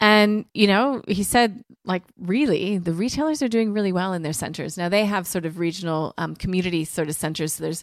and, 0.00 0.44
you 0.54 0.66
know, 0.66 1.02
he 1.08 1.22
said, 1.22 1.64
like, 1.84 2.02
really, 2.18 2.78
the 2.78 2.92
retailers 2.92 3.42
are 3.42 3.48
doing 3.48 3.72
really 3.72 3.92
well 3.92 4.12
in 4.12 4.22
their 4.22 4.32
centers. 4.32 4.76
Now, 4.76 4.88
they 4.88 5.04
have 5.06 5.26
sort 5.26 5.46
of 5.46 5.58
regional 5.58 6.14
um, 6.18 6.36
community 6.36 6.84
sort 6.84 7.08
of 7.08 7.16
centers. 7.16 7.54
So 7.54 7.64
there's 7.64 7.82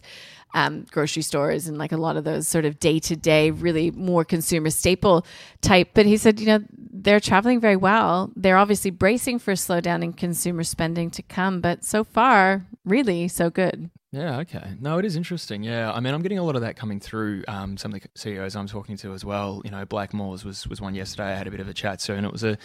um, 0.54 0.86
grocery 0.90 1.22
stores 1.22 1.66
and 1.66 1.76
like 1.76 1.92
a 1.92 1.96
lot 1.96 2.16
of 2.16 2.24
those 2.24 2.48
sort 2.48 2.64
of 2.64 2.78
day 2.78 2.98
to 3.00 3.16
day, 3.16 3.50
really 3.50 3.90
more 3.90 4.24
consumer 4.24 4.70
staple 4.70 5.26
type. 5.60 5.90
But 5.92 6.06
he 6.06 6.16
said, 6.16 6.40
you 6.40 6.46
know, 6.46 6.60
they're 6.70 7.20
traveling 7.20 7.60
very 7.60 7.76
well. 7.76 8.30
They're 8.36 8.56
obviously 8.56 8.90
bracing 8.90 9.38
for 9.38 9.50
a 9.50 9.54
slowdown 9.54 10.02
in 10.02 10.12
consumer 10.12 10.62
spending 10.62 11.10
to 11.10 11.22
come. 11.22 11.60
But 11.60 11.84
so 11.84 12.04
far, 12.04 12.64
really, 12.84 13.28
so 13.28 13.50
good. 13.50 13.90
Yeah, 14.16 14.38
okay. 14.38 14.72
No, 14.80 14.98
it 14.98 15.04
is 15.04 15.14
interesting. 15.14 15.62
Yeah, 15.62 15.92
I 15.92 16.00
mean, 16.00 16.14
I'm 16.14 16.22
getting 16.22 16.38
a 16.38 16.42
lot 16.42 16.56
of 16.56 16.62
that 16.62 16.74
coming 16.74 17.00
through 17.00 17.44
um, 17.48 17.76
some 17.76 17.92
of 17.92 18.00
the 18.00 18.08
CEOs 18.14 18.56
I'm 18.56 18.66
talking 18.66 18.96
to 18.98 19.12
as 19.12 19.26
well. 19.26 19.60
You 19.62 19.70
know, 19.70 19.84
Blackmores 19.84 20.42
was, 20.42 20.66
was 20.66 20.80
one 20.80 20.94
yesterday. 20.94 21.32
I 21.32 21.34
had 21.34 21.46
a 21.46 21.50
bit 21.50 21.60
of 21.60 21.68
a 21.68 21.74
chat 21.74 22.08
and 22.08 22.24
it 22.24 22.32
was 22.32 22.42
a 22.42 22.56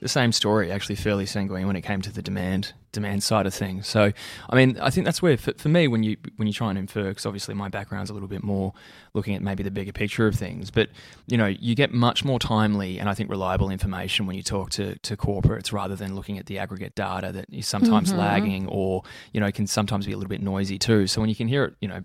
the 0.00 0.08
same 0.08 0.32
story, 0.32 0.72
actually, 0.72 0.94
fairly 0.94 1.26
sanguine 1.26 1.66
when 1.66 1.76
it 1.76 1.82
came 1.82 2.00
to 2.02 2.12
the 2.12 2.22
demand 2.22 2.72
demand 2.92 3.22
side 3.22 3.46
of 3.46 3.54
things. 3.54 3.86
So, 3.86 4.12
I 4.48 4.56
mean, 4.56 4.76
I 4.80 4.90
think 4.90 5.04
that's 5.04 5.22
where 5.22 5.36
for, 5.36 5.52
for 5.56 5.68
me 5.68 5.86
when 5.88 6.02
you 6.02 6.16
when 6.36 6.48
you 6.48 6.54
try 6.54 6.70
and 6.70 6.78
infer, 6.78 7.08
because 7.08 7.26
obviously 7.26 7.54
my 7.54 7.68
background's 7.68 8.10
a 8.10 8.14
little 8.14 8.28
bit 8.28 8.42
more 8.42 8.72
looking 9.12 9.34
at 9.34 9.42
maybe 9.42 9.62
the 9.62 9.70
bigger 9.70 9.92
picture 9.92 10.26
of 10.26 10.34
things, 10.34 10.70
but 10.70 10.88
you 11.26 11.36
know, 11.36 11.46
you 11.46 11.74
get 11.74 11.92
much 11.92 12.24
more 12.24 12.38
timely 12.38 12.98
and 12.98 13.08
I 13.08 13.14
think 13.14 13.30
reliable 13.30 13.70
information 13.70 14.26
when 14.26 14.36
you 14.36 14.42
talk 14.42 14.70
to 14.70 14.96
to 14.96 15.16
corporates 15.16 15.72
rather 15.72 15.94
than 15.94 16.14
looking 16.14 16.38
at 16.38 16.46
the 16.46 16.58
aggregate 16.58 16.94
data 16.94 17.30
that 17.32 17.46
is 17.52 17.66
sometimes 17.66 18.10
mm-hmm. 18.10 18.20
lagging 18.20 18.68
or 18.68 19.02
you 19.32 19.40
know 19.40 19.50
can 19.52 19.66
sometimes 19.66 20.06
be 20.06 20.12
a 20.12 20.16
little 20.16 20.30
bit 20.30 20.42
noisy 20.42 20.78
too. 20.78 20.99
So 21.06 21.20
when 21.20 21.30
you 21.30 21.36
can 21.36 21.48
hear 21.48 21.64
it, 21.64 21.74
you 21.80 21.88
know 21.88 22.02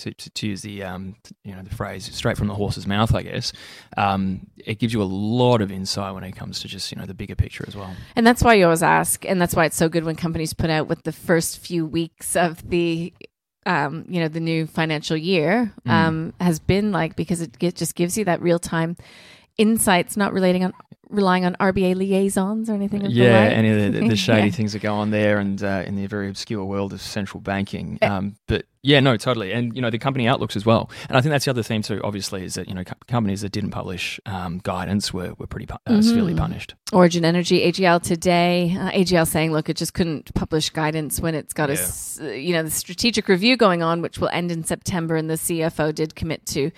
to, 0.00 0.12
to, 0.12 0.30
to, 0.30 0.46
use 0.46 0.62
the 0.62 0.82
um, 0.82 1.14
you 1.44 1.54
know 1.54 1.62
the 1.62 1.74
phrase 1.74 2.12
straight 2.14 2.36
from 2.36 2.48
the 2.48 2.54
horse's 2.54 2.86
mouth, 2.86 3.14
I 3.14 3.22
guess, 3.22 3.52
um, 3.96 4.46
it 4.56 4.78
gives 4.78 4.92
you 4.92 5.02
a 5.02 5.04
lot 5.04 5.60
of 5.60 5.70
insight 5.70 6.14
when 6.14 6.24
it 6.24 6.32
comes 6.32 6.60
to 6.60 6.68
just 6.68 6.90
you 6.90 6.98
know 6.98 7.06
the 7.06 7.14
bigger 7.14 7.36
picture 7.36 7.64
as 7.66 7.76
well. 7.76 7.94
And 8.16 8.26
that's 8.26 8.42
why 8.42 8.54
you 8.54 8.64
always 8.64 8.82
ask, 8.82 9.24
and 9.26 9.40
that's 9.40 9.54
why 9.54 9.66
it's 9.66 9.76
so 9.76 9.88
good 9.88 10.04
when 10.04 10.16
companies 10.16 10.52
put 10.52 10.70
out 10.70 10.88
with 10.88 11.02
the 11.04 11.12
first 11.12 11.58
few 11.58 11.86
weeks 11.86 12.34
of 12.34 12.68
the 12.68 13.12
um, 13.66 14.04
you 14.08 14.20
know 14.20 14.28
the 14.28 14.40
new 14.40 14.66
financial 14.66 15.16
year 15.16 15.72
mm. 15.86 15.90
um, 15.90 16.32
has 16.40 16.58
been 16.58 16.92
like 16.92 17.16
because 17.16 17.40
it, 17.40 17.56
it 17.60 17.76
just 17.76 17.94
gives 17.94 18.16
you 18.16 18.24
that 18.24 18.42
real 18.42 18.58
time 18.58 18.96
insights, 19.58 20.16
not 20.16 20.32
relating 20.32 20.64
on 20.64 20.72
relying 21.10 21.44
on 21.44 21.54
RBA 21.60 21.96
liaisons 21.96 22.70
or 22.70 22.74
anything 22.74 23.02
like 23.02 23.10
yeah, 23.12 23.50
any 23.52 23.70
of 23.70 23.92
the, 23.92 24.08
the 24.08 24.16
shady 24.16 24.48
yeah. 24.48 24.52
things 24.52 24.72
that 24.72 24.80
go 24.80 24.94
on 24.94 25.10
there 25.10 25.38
and 25.38 25.62
uh, 25.62 25.82
in 25.86 25.96
the 25.96 26.06
very 26.06 26.28
obscure 26.28 26.64
world 26.64 26.92
of 26.92 27.00
central 27.00 27.40
banking. 27.40 27.98
Eh. 28.00 28.06
Um, 28.06 28.36
but 28.46 28.64
yeah, 28.82 29.00
no, 29.00 29.16
totally. 29.18 29.52
And, 29.52 29.76
you 29.76 29.82
know, 29.82 29.90
the 29.90 29.98
company 29.98 30.26
outlooks 30.26 30.56
as 30.56 30.64
well. 30.64 30.90
And 31.08 31.18
I 31.18 31.20
think 31.20 31.30
that's 31.30 31.44
the 31.44 31.50
other 31.50 31.62
theme 31.62 31.82
too, 31.82 32.00
obviously, 32.02 32.44
is 32.44 32.54
that, 32.54 32.66
you 32.66 32.74
know, 32.74 32.84
co- 32.84 32.94
companies 33.08 33.42
that 33.42 33.52
didn't 33.52 33.72
publish 33.72 34.18
um, 34.24 34.58
guidance 34.62 35.12
were, 35.12 35.34
were 35.38 35.46
pretty 35.46 35.68
uh, 35.70 35.76
mm-hmm. 35.86 36.00
severely 36.00 36.34
punished. 36.34 36.74
Origin 36.92 37.24
Energy, 37.24 37.70
AGL 37.70 38.02
today, 38.02 38.74
uh, 38.78 38.90
AGL 38.90 39.26
saying, 39.26 39.52
look, 39.52 39.68
it 39.68 39.76
just 39.76 39.92
couldn't 39.92 40.32
publish 40.34 40.70
guidance 40.70 41.20
when 41.20 41.34
it's 41.34 41.52
got 41.52 41.68
yeah. 41.68 42.26
a, 42.26 42.36
you 42.40 42.54
know, 42.54 42.62
the 42.62 42.70
strategic 42.70 43.28
review 43.28 43.56
going 43.56 43.82
on, 43.82 44.00
which 44.00 44.18
will 44.18 44.30
end 44.30 44.50
in 44.50 44.64
September. 44.64 45.16
And 45.16 45.28
the 45.28 45.34
CFO 45.34 45.94
did 45.94 46.14
commit 46.14 46.46
to 46.46 46.70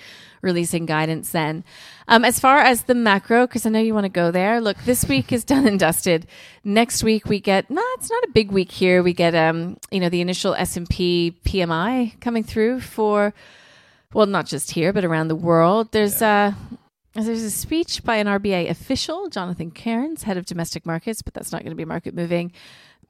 releasing 0.43 0.87
guidance 0.87 1.31
then. 1.31 1.63
Um, 2.09 2.25
as 2.25 2.41
far 2.41 2.59
as 2.59 2.83
the 2.83 2.97
macro, 2.97 3.47
because 3.47 3.65
I 3.65 3.71
know 3.71 3.79
you 3.79 3.95
want 3.95 4.05
to 4.05 4.11
go 4.11 4.33
there, 4.33 4.61
look, 4.61 4.77
this 4.79 5.05
week 5.05 5.33
is 5.33 5.45
done 5.53 5.67
and 5.69 5.79
dusted. 5.79 6.27
Next 6.65 7.05
week 7.05 7.27
we 7.27 7.41
get, 7.41 7.71
no, 7.71 7.83
it's 7.95 8.11
not 8.11 8.25
a 8.25 8.31
big 8.33 8.51
week 8.51 8.73
here. 8.73 9.05
We 9.05 9.13
get, 9.13 9.37
um, 9.37 9.79
you 9.93 10.01
know, 10.01 10.09
the 10.09 10.21
initial 10.21 10.55
S&P 10.55 11.39
PMI 11.45 11.92
coming 12.21 12.45
through 12.45 12.81
for, 12.81 13.35
well, 14.13 14.27
not 14.27 14.47
just 14.47 14.71
here, 14.73 14.93
but 14.93 15.05
around 15.05 15.29
the 15.29 15.37
world. 15.37 15.93
There's 15.93 16.21
yeah. 16.21 16.55
Uh, 16.59 16.77
there's 17.15 17.43
a 17.43 17.51
speech 17.51 18.03
by 18.05 18.17
an 18.17 18.27
RBA 18.27 18.71
official, 18.71 19.29
Jonathan 19.29 19.71
Kearns, 19.71 20.23
head 20.23 20.39
of 20.39 20.47
domestic 20.47 20.87
markets, 20.87 21.21
but 21.21 21.35
that's 21.35 21.53
not 21.53 21.63
going 21.63 21.73
to 21.73 21.77
be 21.77 21.85
market 21.85 22.15
moving. 22.15 22.53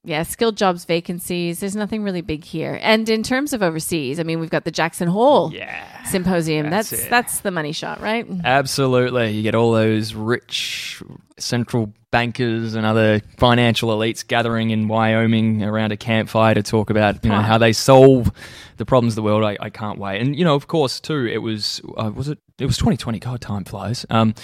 Yeah, 0.05 0.25
skilled 0.25 0.57
jobs 0.57 0.85
vacancies. 0.85 1.61
There's 1.61 1.77
nothing 1.77 2.03
really 2.03 2.23
big 2.23 2.43
here. 2.43 2.81
And 2.83 3.09
in 3.09 3.23
terms 3.23 3.53
of 3.53 3.63
overseas, 3.63 4.19
I 4.19 4.25
mean, 4.25 4.41
we've 4.41 4.51
got 4.51 4.65
the 4.65 4.73
Jackson 4.73 5.07
Hole 5.07 5.53
yeah, 5.53 6.03
symposium. 6.03 6.71
That's 6.71 6.91
that's, 6.91 7.07
that's 7.07 7.41
the 7.41 7.53
money 7.53 7.71
shot, 7.71 8.01
right? 8.01 8.27
Absolutely. 8.43 9.31
You 9.31 9.43
get 9.45 9.55
all 9.55 9.71
those 9.71 10.15
rich 10.15 11.01
central 11.39 11.93
bankers 12.13 12.75
and 12.77 12.87
other 12.87 13.21
financial 13.39 13.89
elites 13.89 14.25
gathering 14.25 14.71
in 14.71 14.87
Wyoming 14.87 15.65
around 15.65 15.91
a 15.91 15.97
campfire 15.97 16.55
to 16.55 16.63
talk 16.63 16.91
about 16.91 17.25
you 17.25 17.31
know 17.31 17.41
how 17.41 17.59
they 17.59 17.73
solve 17.73 18.31
the 18.77 18.87
problems 18.87 19.15
of 19.15 19.17
the 19.17 19.23
world. 19.23 19.43
I, 19.43 19.57
I 19.59 19.71
can't 19.71 19.99
wait. 19.99 20.21
And 20.21 20.39
you 20.39 20.45
know, 20.45 20.55
of 20.55 20.69
course, 20.69 21.01
too, 21.01 21.27
it 21.27 21.39
was 21.39 21.81
uh, 21.97 22.13
was 22.15 22.29
it 22.29 22.39
it 22.61 22.67
was 22.67 22.77
2020. 22.77 23.19
God, 23.19 23.41
time 23.41 23.65
flies. 23.65 24.07
Um, 24.09 24.35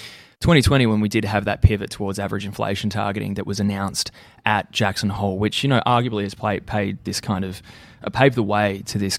2020 0.41 0.87
when 0.87 1.01
we 1.01 1.09
did 1.09 1.25
have 1.25 1.47
that 1.47 1.63
pivot 1.63 1.91
towards 1.91 2.19
average 2.19 2.47
inflation 2.47 2.91
targeting 2.91 3.35
that 3.35 3.47
was 3.47 3.59
announced 3.59 4.13
at 4.45 4.71
Jackson 4.73 5.11
Hole, 5.11 5.39
which 5.39 5.63
you 5.63 5.69
know 5.69 5.81
arguably 5.87 6.23
has 6.25 6.35
played, 6.35 6.67
paid 6.67 7.05
this 7.05 7.21
kind 7.21 7.45
of 7.45 7.63
uh, 8.03 8.11
paved 8.11 8.35
the 8.35 8.43
way 8.43 8.83
to 8.87 8.99
this 8.99 9.19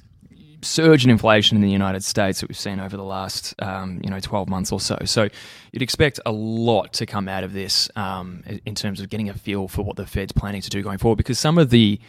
surge 0.62 1.04
in 1.04 1.10
inflation 1.10 1.56
in 1.56 1.62
the 1.62 1.70
United 1.70 2.04
States 2.04 2.42
that 2.42 2.50
we've 2.50 2.58
seen 2.58 2.80
over 2.80 2.98
the 2.98 3.04
last 3.04 3.54
um, 3.62 4.00
you 4.04 4.10
know 4.10 4.20
12 4.20 4.50
months 4.50 4.72
or 4.72 4.80
so. 4.80 4.98
So 5.06 5.30
you'd 5.72 5.82
expect 5.82 6.20
a 6.26 6.32
lot 6.32 6.94
to 6.94 7.06
come 7.06 7.28
out 7.28 7.44
of 7.44 7.54
this 7.54 7.90
um, 7.96 8.44
in 8.66 8.76
terms 8.76 9.00
of 9.00 9.10
getting 9.10 9.30
a 9.30 9.34
feel 9.34 9.68
for 9.68 9.84
what 9.84 9.96
the 9.96 10.06
Fed's 10.06 10.32
planning 10.32 10.62
to 10.62 10.70
do 10.70 10.82
going 10.82 10.98
forward, 10.98 11.18
because 11.18 11.40
some 11.40 11.58
of 11.58 11.70
the 11.70 12.00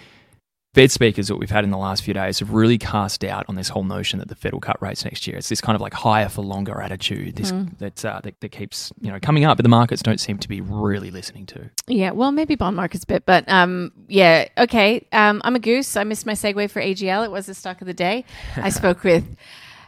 Fed 0.72 0.92
speakers 0.92 1.26
that 1.26 1.36
we've 1.36 1.50
had 1.50 1.64
in 1.64 1.70
the 1.70 1.78
last 1.78 2.04
few 2.04 2.14
days 2.14 2.38
have 2.38 2.52
really 2.52 2.78
cast 2.78 3.22
doubt 3.22 3.44
on 3.48 3.56
this 3.56 3.68
whole 3.68 3.82
notion 3.82 4.20
that 4.20 4.28
the 4.28 4.36
Fed 4.36 4.52
will 4.52 4.60
cut 4.60 4.80
rates 4.80 5.04
next 5.04 5.26
year. 5.26 5.36
It's 5.36 5.48
this 5.48 5.60
kind 5.60 5.74
of 5.74 5.80
like 5.80 5.92
higher 5.92 6.28
for 6.28 6.42
longer 6.42 6.80
attitude 6.80 7.34
this, 7.34 7.50
mm. 7.50 7.76
that, 7.78 8.04
uh, 8.04 8.20
that, 8.22 8.38
that 8.38 8.50
keeps 8.50 8.92
you 9.00 9.10
know 9.10 9.18
coming 9.18 9.44
up, 9.44 9.58
but 9.58 9.64
the 9.64 9.68
markets 9.68 10.00
don't 10.00 10.20
seem 10.20 10.38
to 10.38 10.48
be 10.48 10.60
really 10.60 11.10
listening 11.10 11.46
to. 11.46 11.68
Yeah, 11.88 12.12
well, 12.12 12.30
maybe 12.30 12.54
bond 12.54 12.76
markets 12.76 13.02
a 13.02 13.06
bit, 13.08 13.26
but 13.26 13.48
um, 13.48 13.90
yeah, 14.06 14.46
okay. 14.58 15.04
Um, 15.10 15.42
I'm 15.44 15.56
a 15.56 15.58
goose. 15.58 15.96
I 15.96 16.04
missed 16.04 16.24
my 16.24 16.34
segue 16.34 16.70
for 16.70 16.80
AGL. 16.80 17.24
It 17.24 17.32
was 17.32 17.46
the 17.46 17.54
stock 17.54 17.80
of 17.80 17.88
the 17.88 17.94
day. 17.94 18.24
I 18.56 18.68
spoke 18.70 19.02
with. 19.02 19.36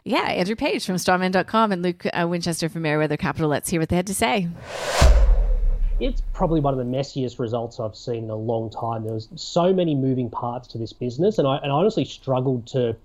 Yeah, 0.04 0.22
Andrew 0.22 0.56
Page 0.56 0.84
from 0.84 0.96
Strawman.com 0.96 1.70
and 1.70 1.80
Luke 1.80 2.04
uh, 2.12 2.26
Winchester 2.28 2.68
from 2.68 2.82
Meriwether 2.82 3.16
Capital. 3.16 3.48
Let's 3.48 3.70
hear 3.70 3.78
what 3.78 3.88
they 3.88 3.94
had 3.94 4.08
to 4.08 4.14
say 4.14 4.48
it's 6.02 6.20
probably 6.32 6.60
one 6.60 6.74
of 6.74 6.78
the 6.78 6.90
messiest 6.98 7.38
results 7.38 7.78
I've 7.78 7.94
seen 7.94 8.24
in 8.24 8.30
a 8.30 8.36
long 8.36 8.70
time. 8.70 9.04
There 9.04 9.14
was 9.14 9.28
so 9.36 9.72
many 9.72 9.94
moving 9.94 10.28
parts 10.28 10.66
to 10.68 10.78
this 10.78 10.92
business, 10.92 11.38
and 11.38 11.46
I, 11.46 11.58
and 11.58 11.70
honestly 11.70 12.04
struggled 12.04 12.66
to 12.68 12.96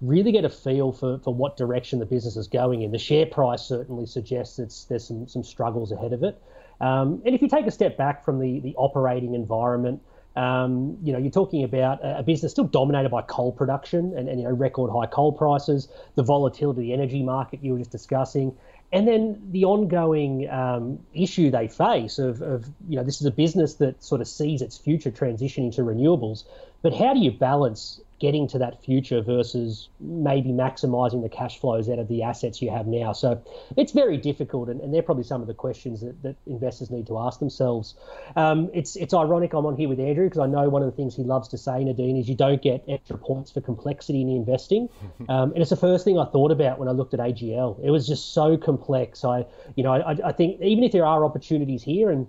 really 0.00 0.32
get 0.32 0.44
a 0.44 0.48
feel 0.48 0.92
for, 0.92 1.18
for 1.18 1.34
what 1.34 1.56
direction 1.56 1.98
the 1.98 2.06
business 2.06 2.36
is 2.36 2.48
going 2.48 2.82
in. 2.82 2.92
The 2.92 2.98
share 2.98 3.26
price 3.26 3.62
certainly 3.62 4.06
suggests 4.06 4.58
it's, 4.58 4.84
there's 4.84 5.04
some, 5.06 5.28
some 5.28 5.44
struggles 5.44 5.92
ahead 5.92 6.12
of 6.12 6.22
it. 6.22 6.40
Um, 6.80 7.22
and 7.24 7.34
if 7.34 7.42
you 7.42 7.48
take 7.48 7.66
a 7.66 7.70
step 7.70 7.96
back 7.96 8.24
from 8.24 8.38
the, 8.40 8.60
the 8.60 8.74
operating 8.76 9.34
environment, 9.34 10.00
um, 10.36 10.98
you 11.02 11.14
know, 11.14 11.18
you're 11.18 11.30
talking 11.30 11.64
about 11.64 11.98
a, 12.02 12.22
business 12.22 12.52
still 12.52 12.64
dominated 12.66 13.08
by 13.08 13.22
coal 13.22 13.52
production 13.52 14.12
and, 14.16 14.28
and, 14.28 14.38
you 14.38 14.46
know 14.46 14.52
record 14.52 14.90
high 14.90 15.06
coal 15.06 15.32
prices, 15.32 15.88
the 16.14 16.22
volatility 16.22 16.80
of 16.82 16.86
the 16.86 16.92
energy 16.92 17.22
market 17.22 17.62
you 17.62 17.72
were 17.72 17.78
just 17.78 17.90
discussing, 17.90 18.54
and 18.92 19.06
then 19.06 19.40
the 19.50 19.64
ongoing 19.64 20.48
um, 20.48 20.98
issue 21.12 21.50
they 21.50 21.68
face 21.68 22.18
of, 22.18 22.40
of, 22.40 22.66
you 22.88 22.96
know, 22.96 23.02
this 23.02 23.20
is 23.20 23.26
a 23.26 23.30
business 23.30 23.74
that 23.74 24.02
sort 24.02 24.20
of 24.20 24.28
sees 24.28 24.62
its 24.62 24.78
future 24.78 25.10
transitioning 25.10 25.74
to 25.74 25.82
renewables, 25.82 26.44
but 26.82 26.94
how 26.94 27.12
do 27.12 27.20
you 27.20 27.30
balance 27.32 28.00
getting 28.18 28.48
to 28.48 28.58
that 28.58 28.82
future 28.82 29.20
versus 29.20 29.88
maybe 30.00 30.50
maximizing 30.50 31.22
the 31.22 31.28
cash 31.28 31.60
flows 31.60 31.88
out 31.88 31.98
of 31.98 32.08
the 32.08 32.22
assets 32.22 32.62
you 32.62 32.70
have 32.70 32.86
now. 32.86 33.12
So 33.12 33.42
it's 33.76 33.92
very 33.92 34.16
difficult, 34.16 34.68
and, 34.68 34.80
and 34.80 34.92
they're 34.92 35.02
probably 35.02 35.24
some 35.24 35.40
of 35.40 35.46
the 35.46 35.54
questions 35.54 36.00
that, 36.00 36.22
that 36.22 36.36
investors 36.46 36.90
need 36.90 37.06
to 37.08 37.18
ask 37.18 37.38
themselves. 37.38 37.94
Um, 38.34 38.70
it's 38.72 38.96
it's 38.96 39.12
ironic 39.12 39.52
I'm 39.52 39.66
on 39.66 39.76
here 39.76 39.88
with 39.88 40.00
Andrew 40.00 40.24
because 40.24 40.40
I 40.40 40.46
know 40.46 40.68
one 40.68 40.82
of 40.82 40.90
the 40.90 40.96
things 40.96 41.14
he 41.14 41.24
loves 41.24 41.48
to 41.48 41.58
say, 41.58 41.84
Nadine, 41.84 42.16
is 42.16 42.28
you 42.28 42.34
don't 42.36 42.62
get 42.62 42.84
extra 42.88 43.18
points 43.18 43.50
for 43.50 43.60
complexity 43.60 44.22
in 44.22 44.28
investing, 44.28 44.88
um, 45.28 45.52
and 45.52 45.58
it's 45.58 45.70
the 45.70 45.76
first 45.76 46.04
thing 46.04 46.18
I 46.18 46.24
thought 46.24 46.50
about 46.50 46.78
when 46.78 46.88
I 46.88 46.92
looked 46.92 47.14
at 47.14 47.20
AGL. 47.20 47.84
It 47.84 47.90
was 47.90 48.06
just 48.06 48.32
so 48.32 48.56
complex. 48.56 49.24
I 49.24 49.44
you 49.74 49.82
know 49.82 49.92
I, 49.92 50.16
I 50.24 50.32
think 50.32 50.60
even 50.60 50.84
if 50.84 50.92
there 50.92 51.06
are 51.06 51.24
opportunities 51.24 51.82
here 51.82 52.10
and 52.10 52.26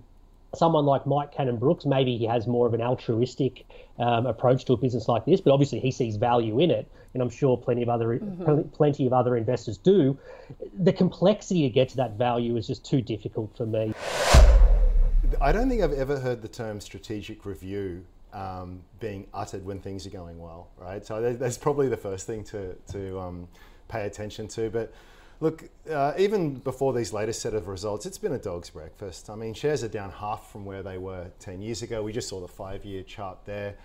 someone 0.54 0.86
like 0.86 1.06
Mike 1.06 1.32
Cannon 1.32 1.56
Brookes, 1.56 1.84
maybe 1.84 2.16
he 2.16 2.26
has 2.26 2.46
more 2.46 2.66
of 2.66 2.74
an 2.74 2.80
altruistic 2.80 3.66
um, 3.98 4.26
approach 4.26 4.64
to 4.66 4.72
a 4.72 4.76
business 4.76 5.08
like 5.08 5.24
this, 5.24 5.40
but 5.40 5.52
obviously 5.52 5.80
he 5.80 5.90
sees 5.90 6.16
value 6.16 6.58
in 6.60 6.70
it, 6.70 6.90
and 7.14 7.22
I'm 7.22 7.30
sure 7.30 7.56
plenty 7.56 7.82
of 7.82 7.88
other 7.88 8.18
mm-hmm. 8.18 8.68
plenty 8.70 9.06
of 9.06 9.12
other 9.12 9.36
investors 9.36 9.76
do. 9.76 10.18
The 10.78 10.92
complexity 10.92 11.62
to 11.62 11.70
get 11.70 11.90
to 11.90 11.96
that 11.96 12.12
value 12.12 12.56
is 12.56 12.66
just 12.66 12.84
too 12.84 13.02
difficult 13.02 13.56
for 13.56 13.66
me. 13.66 13.92
I 15.40 15.52
don't 15.52 15.68
think 15.68 15.82
I've 15.82 15.92
ever 15.92 16.18
heard 16.18 16.40
the 16.40 16.48
term 16.48 16.80
strategic 16.80 17.44
review 17.44 18.04
um, 18.32 18.82
being 19.00 19.26
uttered 19.34 19.64
when 19.64 19.80
things 19.80 20.06
are 20.06 20.10
going 20.10 20.38
well, 20.38 20.68
right? 20.78 21.04
So 21.04 21.34
that's 21.34 21.58
probably 21.58 21.88
the 21.88 21.96
first 21.96 22.26
thing 22.26 22.44
to 22.44 22.74
to 22.92 23.20
um, 23.20 23.48
pay 23.88 24.06
attention 24.06 24.48
to, 24.48 24.70
but. 24.70 24.92
Look, 25.40 25.68
uh, 25.88 26.14
even 26.18 26.54
before 26.56 26.92
these 26.92 27.12
latest 27.12 27.40
set 27.40 27.54
of 27.54 27.68
results, 27.68 28.06
it's 28.06 28.18
been 28.18 28.32
a 28.32 28.38
dog's 28.38 28.70
breakfast. 28.70 29.30
I 29.30 29.36
mean, 29.36 29.54
shares 29.54 29.84
are 29.84 29.88
down 29.88 30.10
half 30.10 30.50
from 30.50 30.64
where 30.64 30.82
they 30.82 30.98
were 30.98 31.30
10 31.38 31.62
years 31.62 31.82
ago. 31.82 32.02
We 32.02 32.12
just 32.12 32.28
saw 32.28 32.40
the 32.40 32.48
five 32.48 32.84
year 32.84 33.04
chart 33.04 33.38
there. 33.44 33.76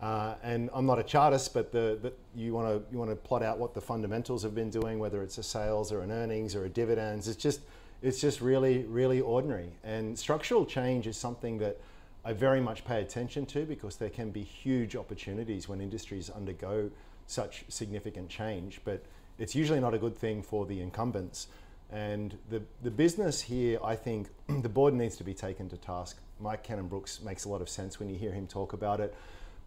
Uh, 0.00 0.34
and 0.44 0.70
I'm 0.72 0.86
not 0.86 1.00
a 1.00 1.02
chartist, 1.02 1.52
but 1.52 1.72
the, 1.72 1.98
the, 2.00 2.12
you 2.34 2.54
want 2.54 2.68
to 2.68 2.92
you 2.92 2.98
want 2.98 3.10
to 3.10 3.16
plot 3.16 3.42
out 3.42 3.58
what 3.58 3.74
the 3.74 3.80
fundamentals 3.80 4.42
have 4.44 4.54
been 4.54 4.70
doing, 4.70 4.98
whether 4.98 5.22
it's 5.22 5.36
a 5.36 5.42
sales 5.42 5.92
or 5.92 6.00
an 6.00 6.10
earnings 6.10 6.54
or 6.54 6.64
a 6.64 6.68
dividends. 6.70 7.28
It's 7.28 7.36
just 7.36 7.60
it's 8.00 8.18
just 8.20 8.40
really 8.40 8.84
really 8.84 9.20
ordinary. 9.20 9.72
And 9.84 10.18
structural 10.18 10.64
change 10.64 11.06
is 11.06 11.18
something 11.18 11.58
that 11.58 11.78
I 12.24 12.32
very 12.32 12.60
much 12.60 12.84
pay 12.84 13.02
attention 13.02 13.44
to 13.46 13.66
because 13.66 13.96
there 13.96 14.08
can 14.08 14.30
be 14.30 14.42
huge 14.42 14.96
opportunities 14.96 15.68
when 15.68 15.82
industries 15.82 16.30
undergo 16.30 16.90
such 17.26 17.64
significant 17.68 18.30
change. 18.30 18.80
But 18.84 19.04
it's 19.40 19.54
usually 19.54 19.80
not 19.80 19.94
a 19.94 19.98
good 19.98 20.16
thing 20.16 20.42
for 20.42 20.66
the 20.66 20.80
incumbents. 20.80 21.48
And 21.90 22.36
the, 22.50 22.62
the 22.82 22.90
business 22.90 23.40
here, 23.40 23.80
I 23.82 23.96
think 23.96 24.28
the 24.62 24.68
board 24.68 24.94
needs 24.94 25.16
to 25.16 25.24
be 25.24 25.34
taken 25.34 25.68
to 25.70 25.76
task. 25.76 26.18
Mike 26.38 26.62
Cannon 26.62 26.86
Brookes 26.86 27.20
makes 27.22 27.46
a 27.46 27.48
lot 27.48 27.60
of 27.60 27.68
sense 27.68 27.98
when 27.98 28.08
you 28.08 28.16
hear 28.16 28.32
him 28.32 28.46
talk 28.46 28.74
about 28.74 29.00
it. 29.00 29.14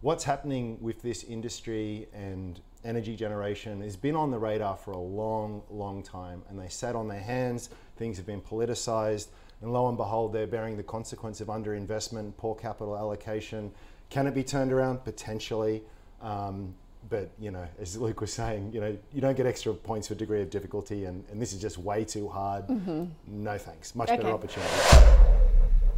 What's 0.00 0.24
happening 0.24 0.78
with 0.80 1.02
this 1.02 1.24
industry 1.24 2.08
and 2.14 2.60
energy 2.84 3.16
generation 3.16 3.80
has 3.80 3.96
been 3.96 4.14
on 4.14 4.30
the 4.30 4.38
radar 4.38 4.76
for 4.76 4.92
a 4.92 4.98
long, 4.98 5.62
long 5.70 6.02
time. 6.02 6.42
And 6.48 6.58
they 6.58 6.68
sat 6.68 6.94
on 6.94 7.08
their 7.08 7.20
hands, 7.20 7.70
things 7.96 8.16
have 8.16 8.26
been 8.26 8.40
politicized, 8.40 9.28
and 9.60 9.72
lo 9.72 9.88
and 9.88 9.96
behold, 9.96 10.32
they're 10.32 10.46
bearing 10.46 10.76
the 10.76 10.82
consequence 10.82 11.40
of 11.40 11.48
underinvestment, 11.48 12.36
poor 12.36 12.54
capital 12.54 12.96
allocation. 12.96 13.72
Can 14.10 14.26
it 14.26 14.34
be 14.34 14.44
turned 14.44 14.72
around? 14.72 15.04
Potentially. 15.04 15.82
Um, 16.20 16.74
but 17.08 17.30
you 17.38 17.50
know, 17.50 17.66
as 17.80 17.96
Luke 17.96 18.20
was 18.20 18.32
saying, 18.32 18.72
you 18.72 18.80
know, 18.80 18.96
you 19.12 19.20
don't 19.20 19.36
get 19.36 19.46
extra 19.46 19.72
points 19.74 20.08
for 20.08 20.14
degree 20.14 20.42
of 20.42 20.50
difficulty, 20.50 21.04
and, 21.04 21.24
and 21.30 21.40
this 21.40 21.52
is 21.52 21.60
just 21.60 21.78
way 21.78 22.04
too 22.04 22.28
hard. 22.28 22.66
Mm-hmm. 22.66 23.04
No 23.26 23.58
thanks. 23.58 23.94
Much 23.94 24.08
Okay. 24.08 24.16
better 24.22 24.32
opportunity. 24.34 24.72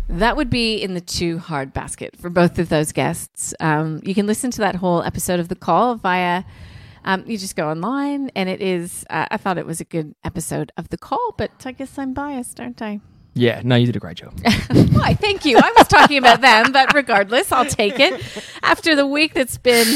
That 0.09 0.37
would 0.37 0.51
be 0.51 0.77
in 0.77 0.95
the 0.95 1.01
too 1.01 1.39
hard 1.39 1.73
basket 1.73 2.17
for 2.17 2.31
both 2.31 2.59
of 2.61 2.69
those 2.69 2.93
guests. 2.93 3.53
Um, 3.59 4.01
you 4.05 4.15
can 4.15 4.27
listen 4.27 4.51
to 4.53 4.61
that 4.61 4.77
whole 4.77 5.03
episode 5.03 5.41
of 5.41 5.49
the 5.49 5.57
call 5.57 5.97
via. 5.97 6.45
Um, 7.05 7.25
you 7.27 7.37
just 7.39 7.57
go 7.57 7.69
online, 7.69 8.31
and 8.37 8.49
it 8.49 8.61
is. 8.61 9.05
Uh, 9.11 9.27
I 9.31 9.37
thought 9.37 9.59
it 9.59 9.67
was 9.67 9.81
a 9.81 9.85
good 9.85 10.15
episode 10.25 10.71
of 10.77 10.89
the 10.91 10.99
call, 10.99 11.35
but 11.37 11.51
I 11.65 11.73
guess 11.73 11.99
I'm 11.99 12.13
biased, 12.15 12.61
aren't 12.61 12.83
I? 12.83 13.01
Yeah, 13.35 13.61
no, 13.65 13.77
you 13.77 13.87
did 13.87 13.97
a 13.97 13.99
great 14.01 14.17
job. 14.17 14.33
Why? 14.93 15.15
Thank 15.15 15.45
you. 15.45 15.59
I 15.59 15.73
was 15.77 15.87
talking 15.89 16.17
about 16.19 16.41
them, 16.41 16.73
but 16.73 16.95
regardless, 16.95 17.53
I'll 17.53 17.67
take 17.67 18.01
it. 18.01 18.21
After 18.63 18.97
the 18.97 19.07
week 19.07 19.35
that's 19.35 19.59
been 19.59 19.87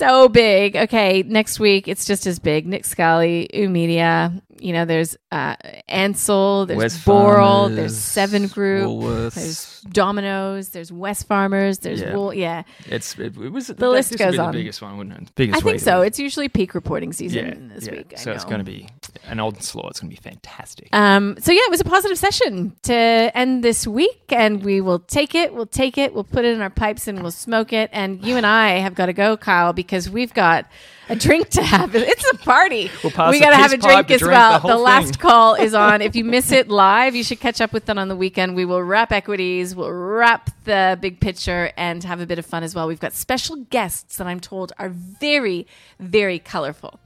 so 0.00 0.30
big, 0.30 0.76
okay, 0.76 1.22
next 1.22 1.60
week 1.60 1.86
it's 1.86 2.06
just 2.06 2.26
as 2.26 2.38
big. 2.38 2.66
Nick 2.66 2.86
Scali, 2.86 3.50
U 3.52 3.68
Media. 3.68 4.32
You 4.60 4.72
know, 4.72 4.84
there's 4.84 5.16
uh, 5.32 5.56
Ansell, 5.88 6.66
there's 6.66 6.78
West 6.78 7.06
Boral, 7.06 7.36
Farmers, 7.64 7.76
there's 7.76 7.96
Seven 7.98 8.46
Group, 8.46 8.88
Woolworths. 8.88 9.34
there's 9.34 9.80
Domino's, 9.90 10.68
there's 10.70 10.90
Wesfarmers, 10.90 11.80
there's 11.80 12.00
Yeah. 12.02 12.14
Wool. 12.14 12.34
Yeah, 12.34 12.62
It's 12.86 13.18
it, 13.18 13.36
it 13.36 13.52
was 13.52 13.68
The 13.68 13.88
list 13.88 14.16
goes 14.18 14.38
on. 14.38 14.52
the 14.52 14.58
biggest 14.58 14.82
one, 14.82 14.96
wouldn't 14.98 15.16
it? 15.22 15.34
Biggest 15.34 15.58
I 15.58 15.64
think 15.64 15.80
so. 15.80 16.02
It's 16.02 16.18
usually 16.18 16.48
peak 16.48 16.74
reporting 16.74 17.12
season 17.12 17.46
yeah, 17.46 17.74
this 17.74 17.86
yeah. 17.86 17.92
week. 17.92 18.14
I 18.16 18.20
So 18.20 18.32
it's 18.32 18.44
going 18.44 18.58
to 18.58 18.64
be 18.64 18.88
an 19.24 19.40
old 19.40 19.62
slaw. 19.62 19.88
It's 19.88 20.00
going 20.00 20.14
to 20.14 20.16
be 20.16 20.28
fantastic. 20.28 20.88
Um, 20.92 21.36
so 21.40 21.52
yeah, 21.52 21.62
it 21.64 21.70
was 21.70 21.80
a 21.80 21.84
positive 21.84 22.18
session 22.18 22.76
to 22.82 22.94
end 22.94 23.64
this 23.64 23.86
week, 23.86 24.24
and 24.30 24.62
we 24.62 24.80
will 24.80 24.98
take 25.00 25.34
it. 25.34 25.54
We'll 25.54 25.66
take 25.66 25.96
it. 25.98 26.14
We'll 26.14 26.24
put 26.24 26.44
it 26.44 26.54
in 26.54 26.60
our 26.60 26.70
pipes 26.70 27.06
and 27.08 27.22
we'll 27.22 27.30
smoke 27.30 27.72
it. 27.72 27.90
And 27.92 28.22
you 28.24 28.36
and 28.36 28.46
I 28.46 28.78
have 28.78 28.94
got 28.94 29.06
to 29.06 29.12
go, 29.12 29.36
Kyle, 29.36 29.72
because 29.72 30.10
we've 30.10 30.34
got 30.34 30.66
a 31.10 31.16
drink 31.16 31.48
to 31.50 31.62
have. 31.62 31.94
It's 31.94 32.30
a 32.32 32.36
party. 32.38 32.90
We'll 33.02 33.12
we 33.30 33.40
got 33.40 33.50
to 33.50 33.56
have 33.56 33.72
a 33.72 33.76
drink 33.76 34.10
as 34.10 34.20
drink 34.20 34.32
well. 34.32 34.60
the 34.60 34.68
The, 34.68 34.76
last 34.76 35.18
call 35.26 35.54
is 35.54 35.74
on. 35.74 36.00
If 36.00 36.14
you 36.16 36.24
miss 36.24 36.52
it 36.52 36.68
live, 36.68 37.14
you 37.14 37.24
should 37.24 37.40
catch 37.40 37.60
up 37.60 37.72
with 37.72 37.86
them 37.86 37.98
on 37.98 38.08
the 38.08 38.16
weekend. 38.16 38.54
We 38.54 38.64
will 38.64 38.82
wrap 38.82 39.12
equities. 39.12 39.74
We'll 39.74 39.90
wrap 39.92 40.50
the 40.64 40.96
big 41.00 41.20
picture 41.20 41.72
and 41.76 42.02
have 42.04 42.20
a 42.20 42.26
bit 42.26 42.38
of 42.38 42.46
fun 42.46 42.62
as 42.62 42.74
well. 42.74 42.86
We've 42.86 43.00
got 43.00 43.12
special 43.12 43.56
guests 43.56 44.16
that 44.18 44.26
I'm 44.26 44.40
told 44.40 44.72
are 44.78 44.88
very, 44.88 45.66
very 45.98 46.38
colorful. 46.38 47.00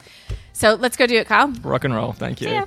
So 0.52 0.74
let's 0.74 0.96
go 0.96 1.06
do 1.06 1.16
it, 1.16 1.26
Kyle. 1.26 1.48
Rock 1.62 1.84
and 1.84 1.94
roll. 1.94 2.12
Thank 2.12 2.40
you. 2.40 2.66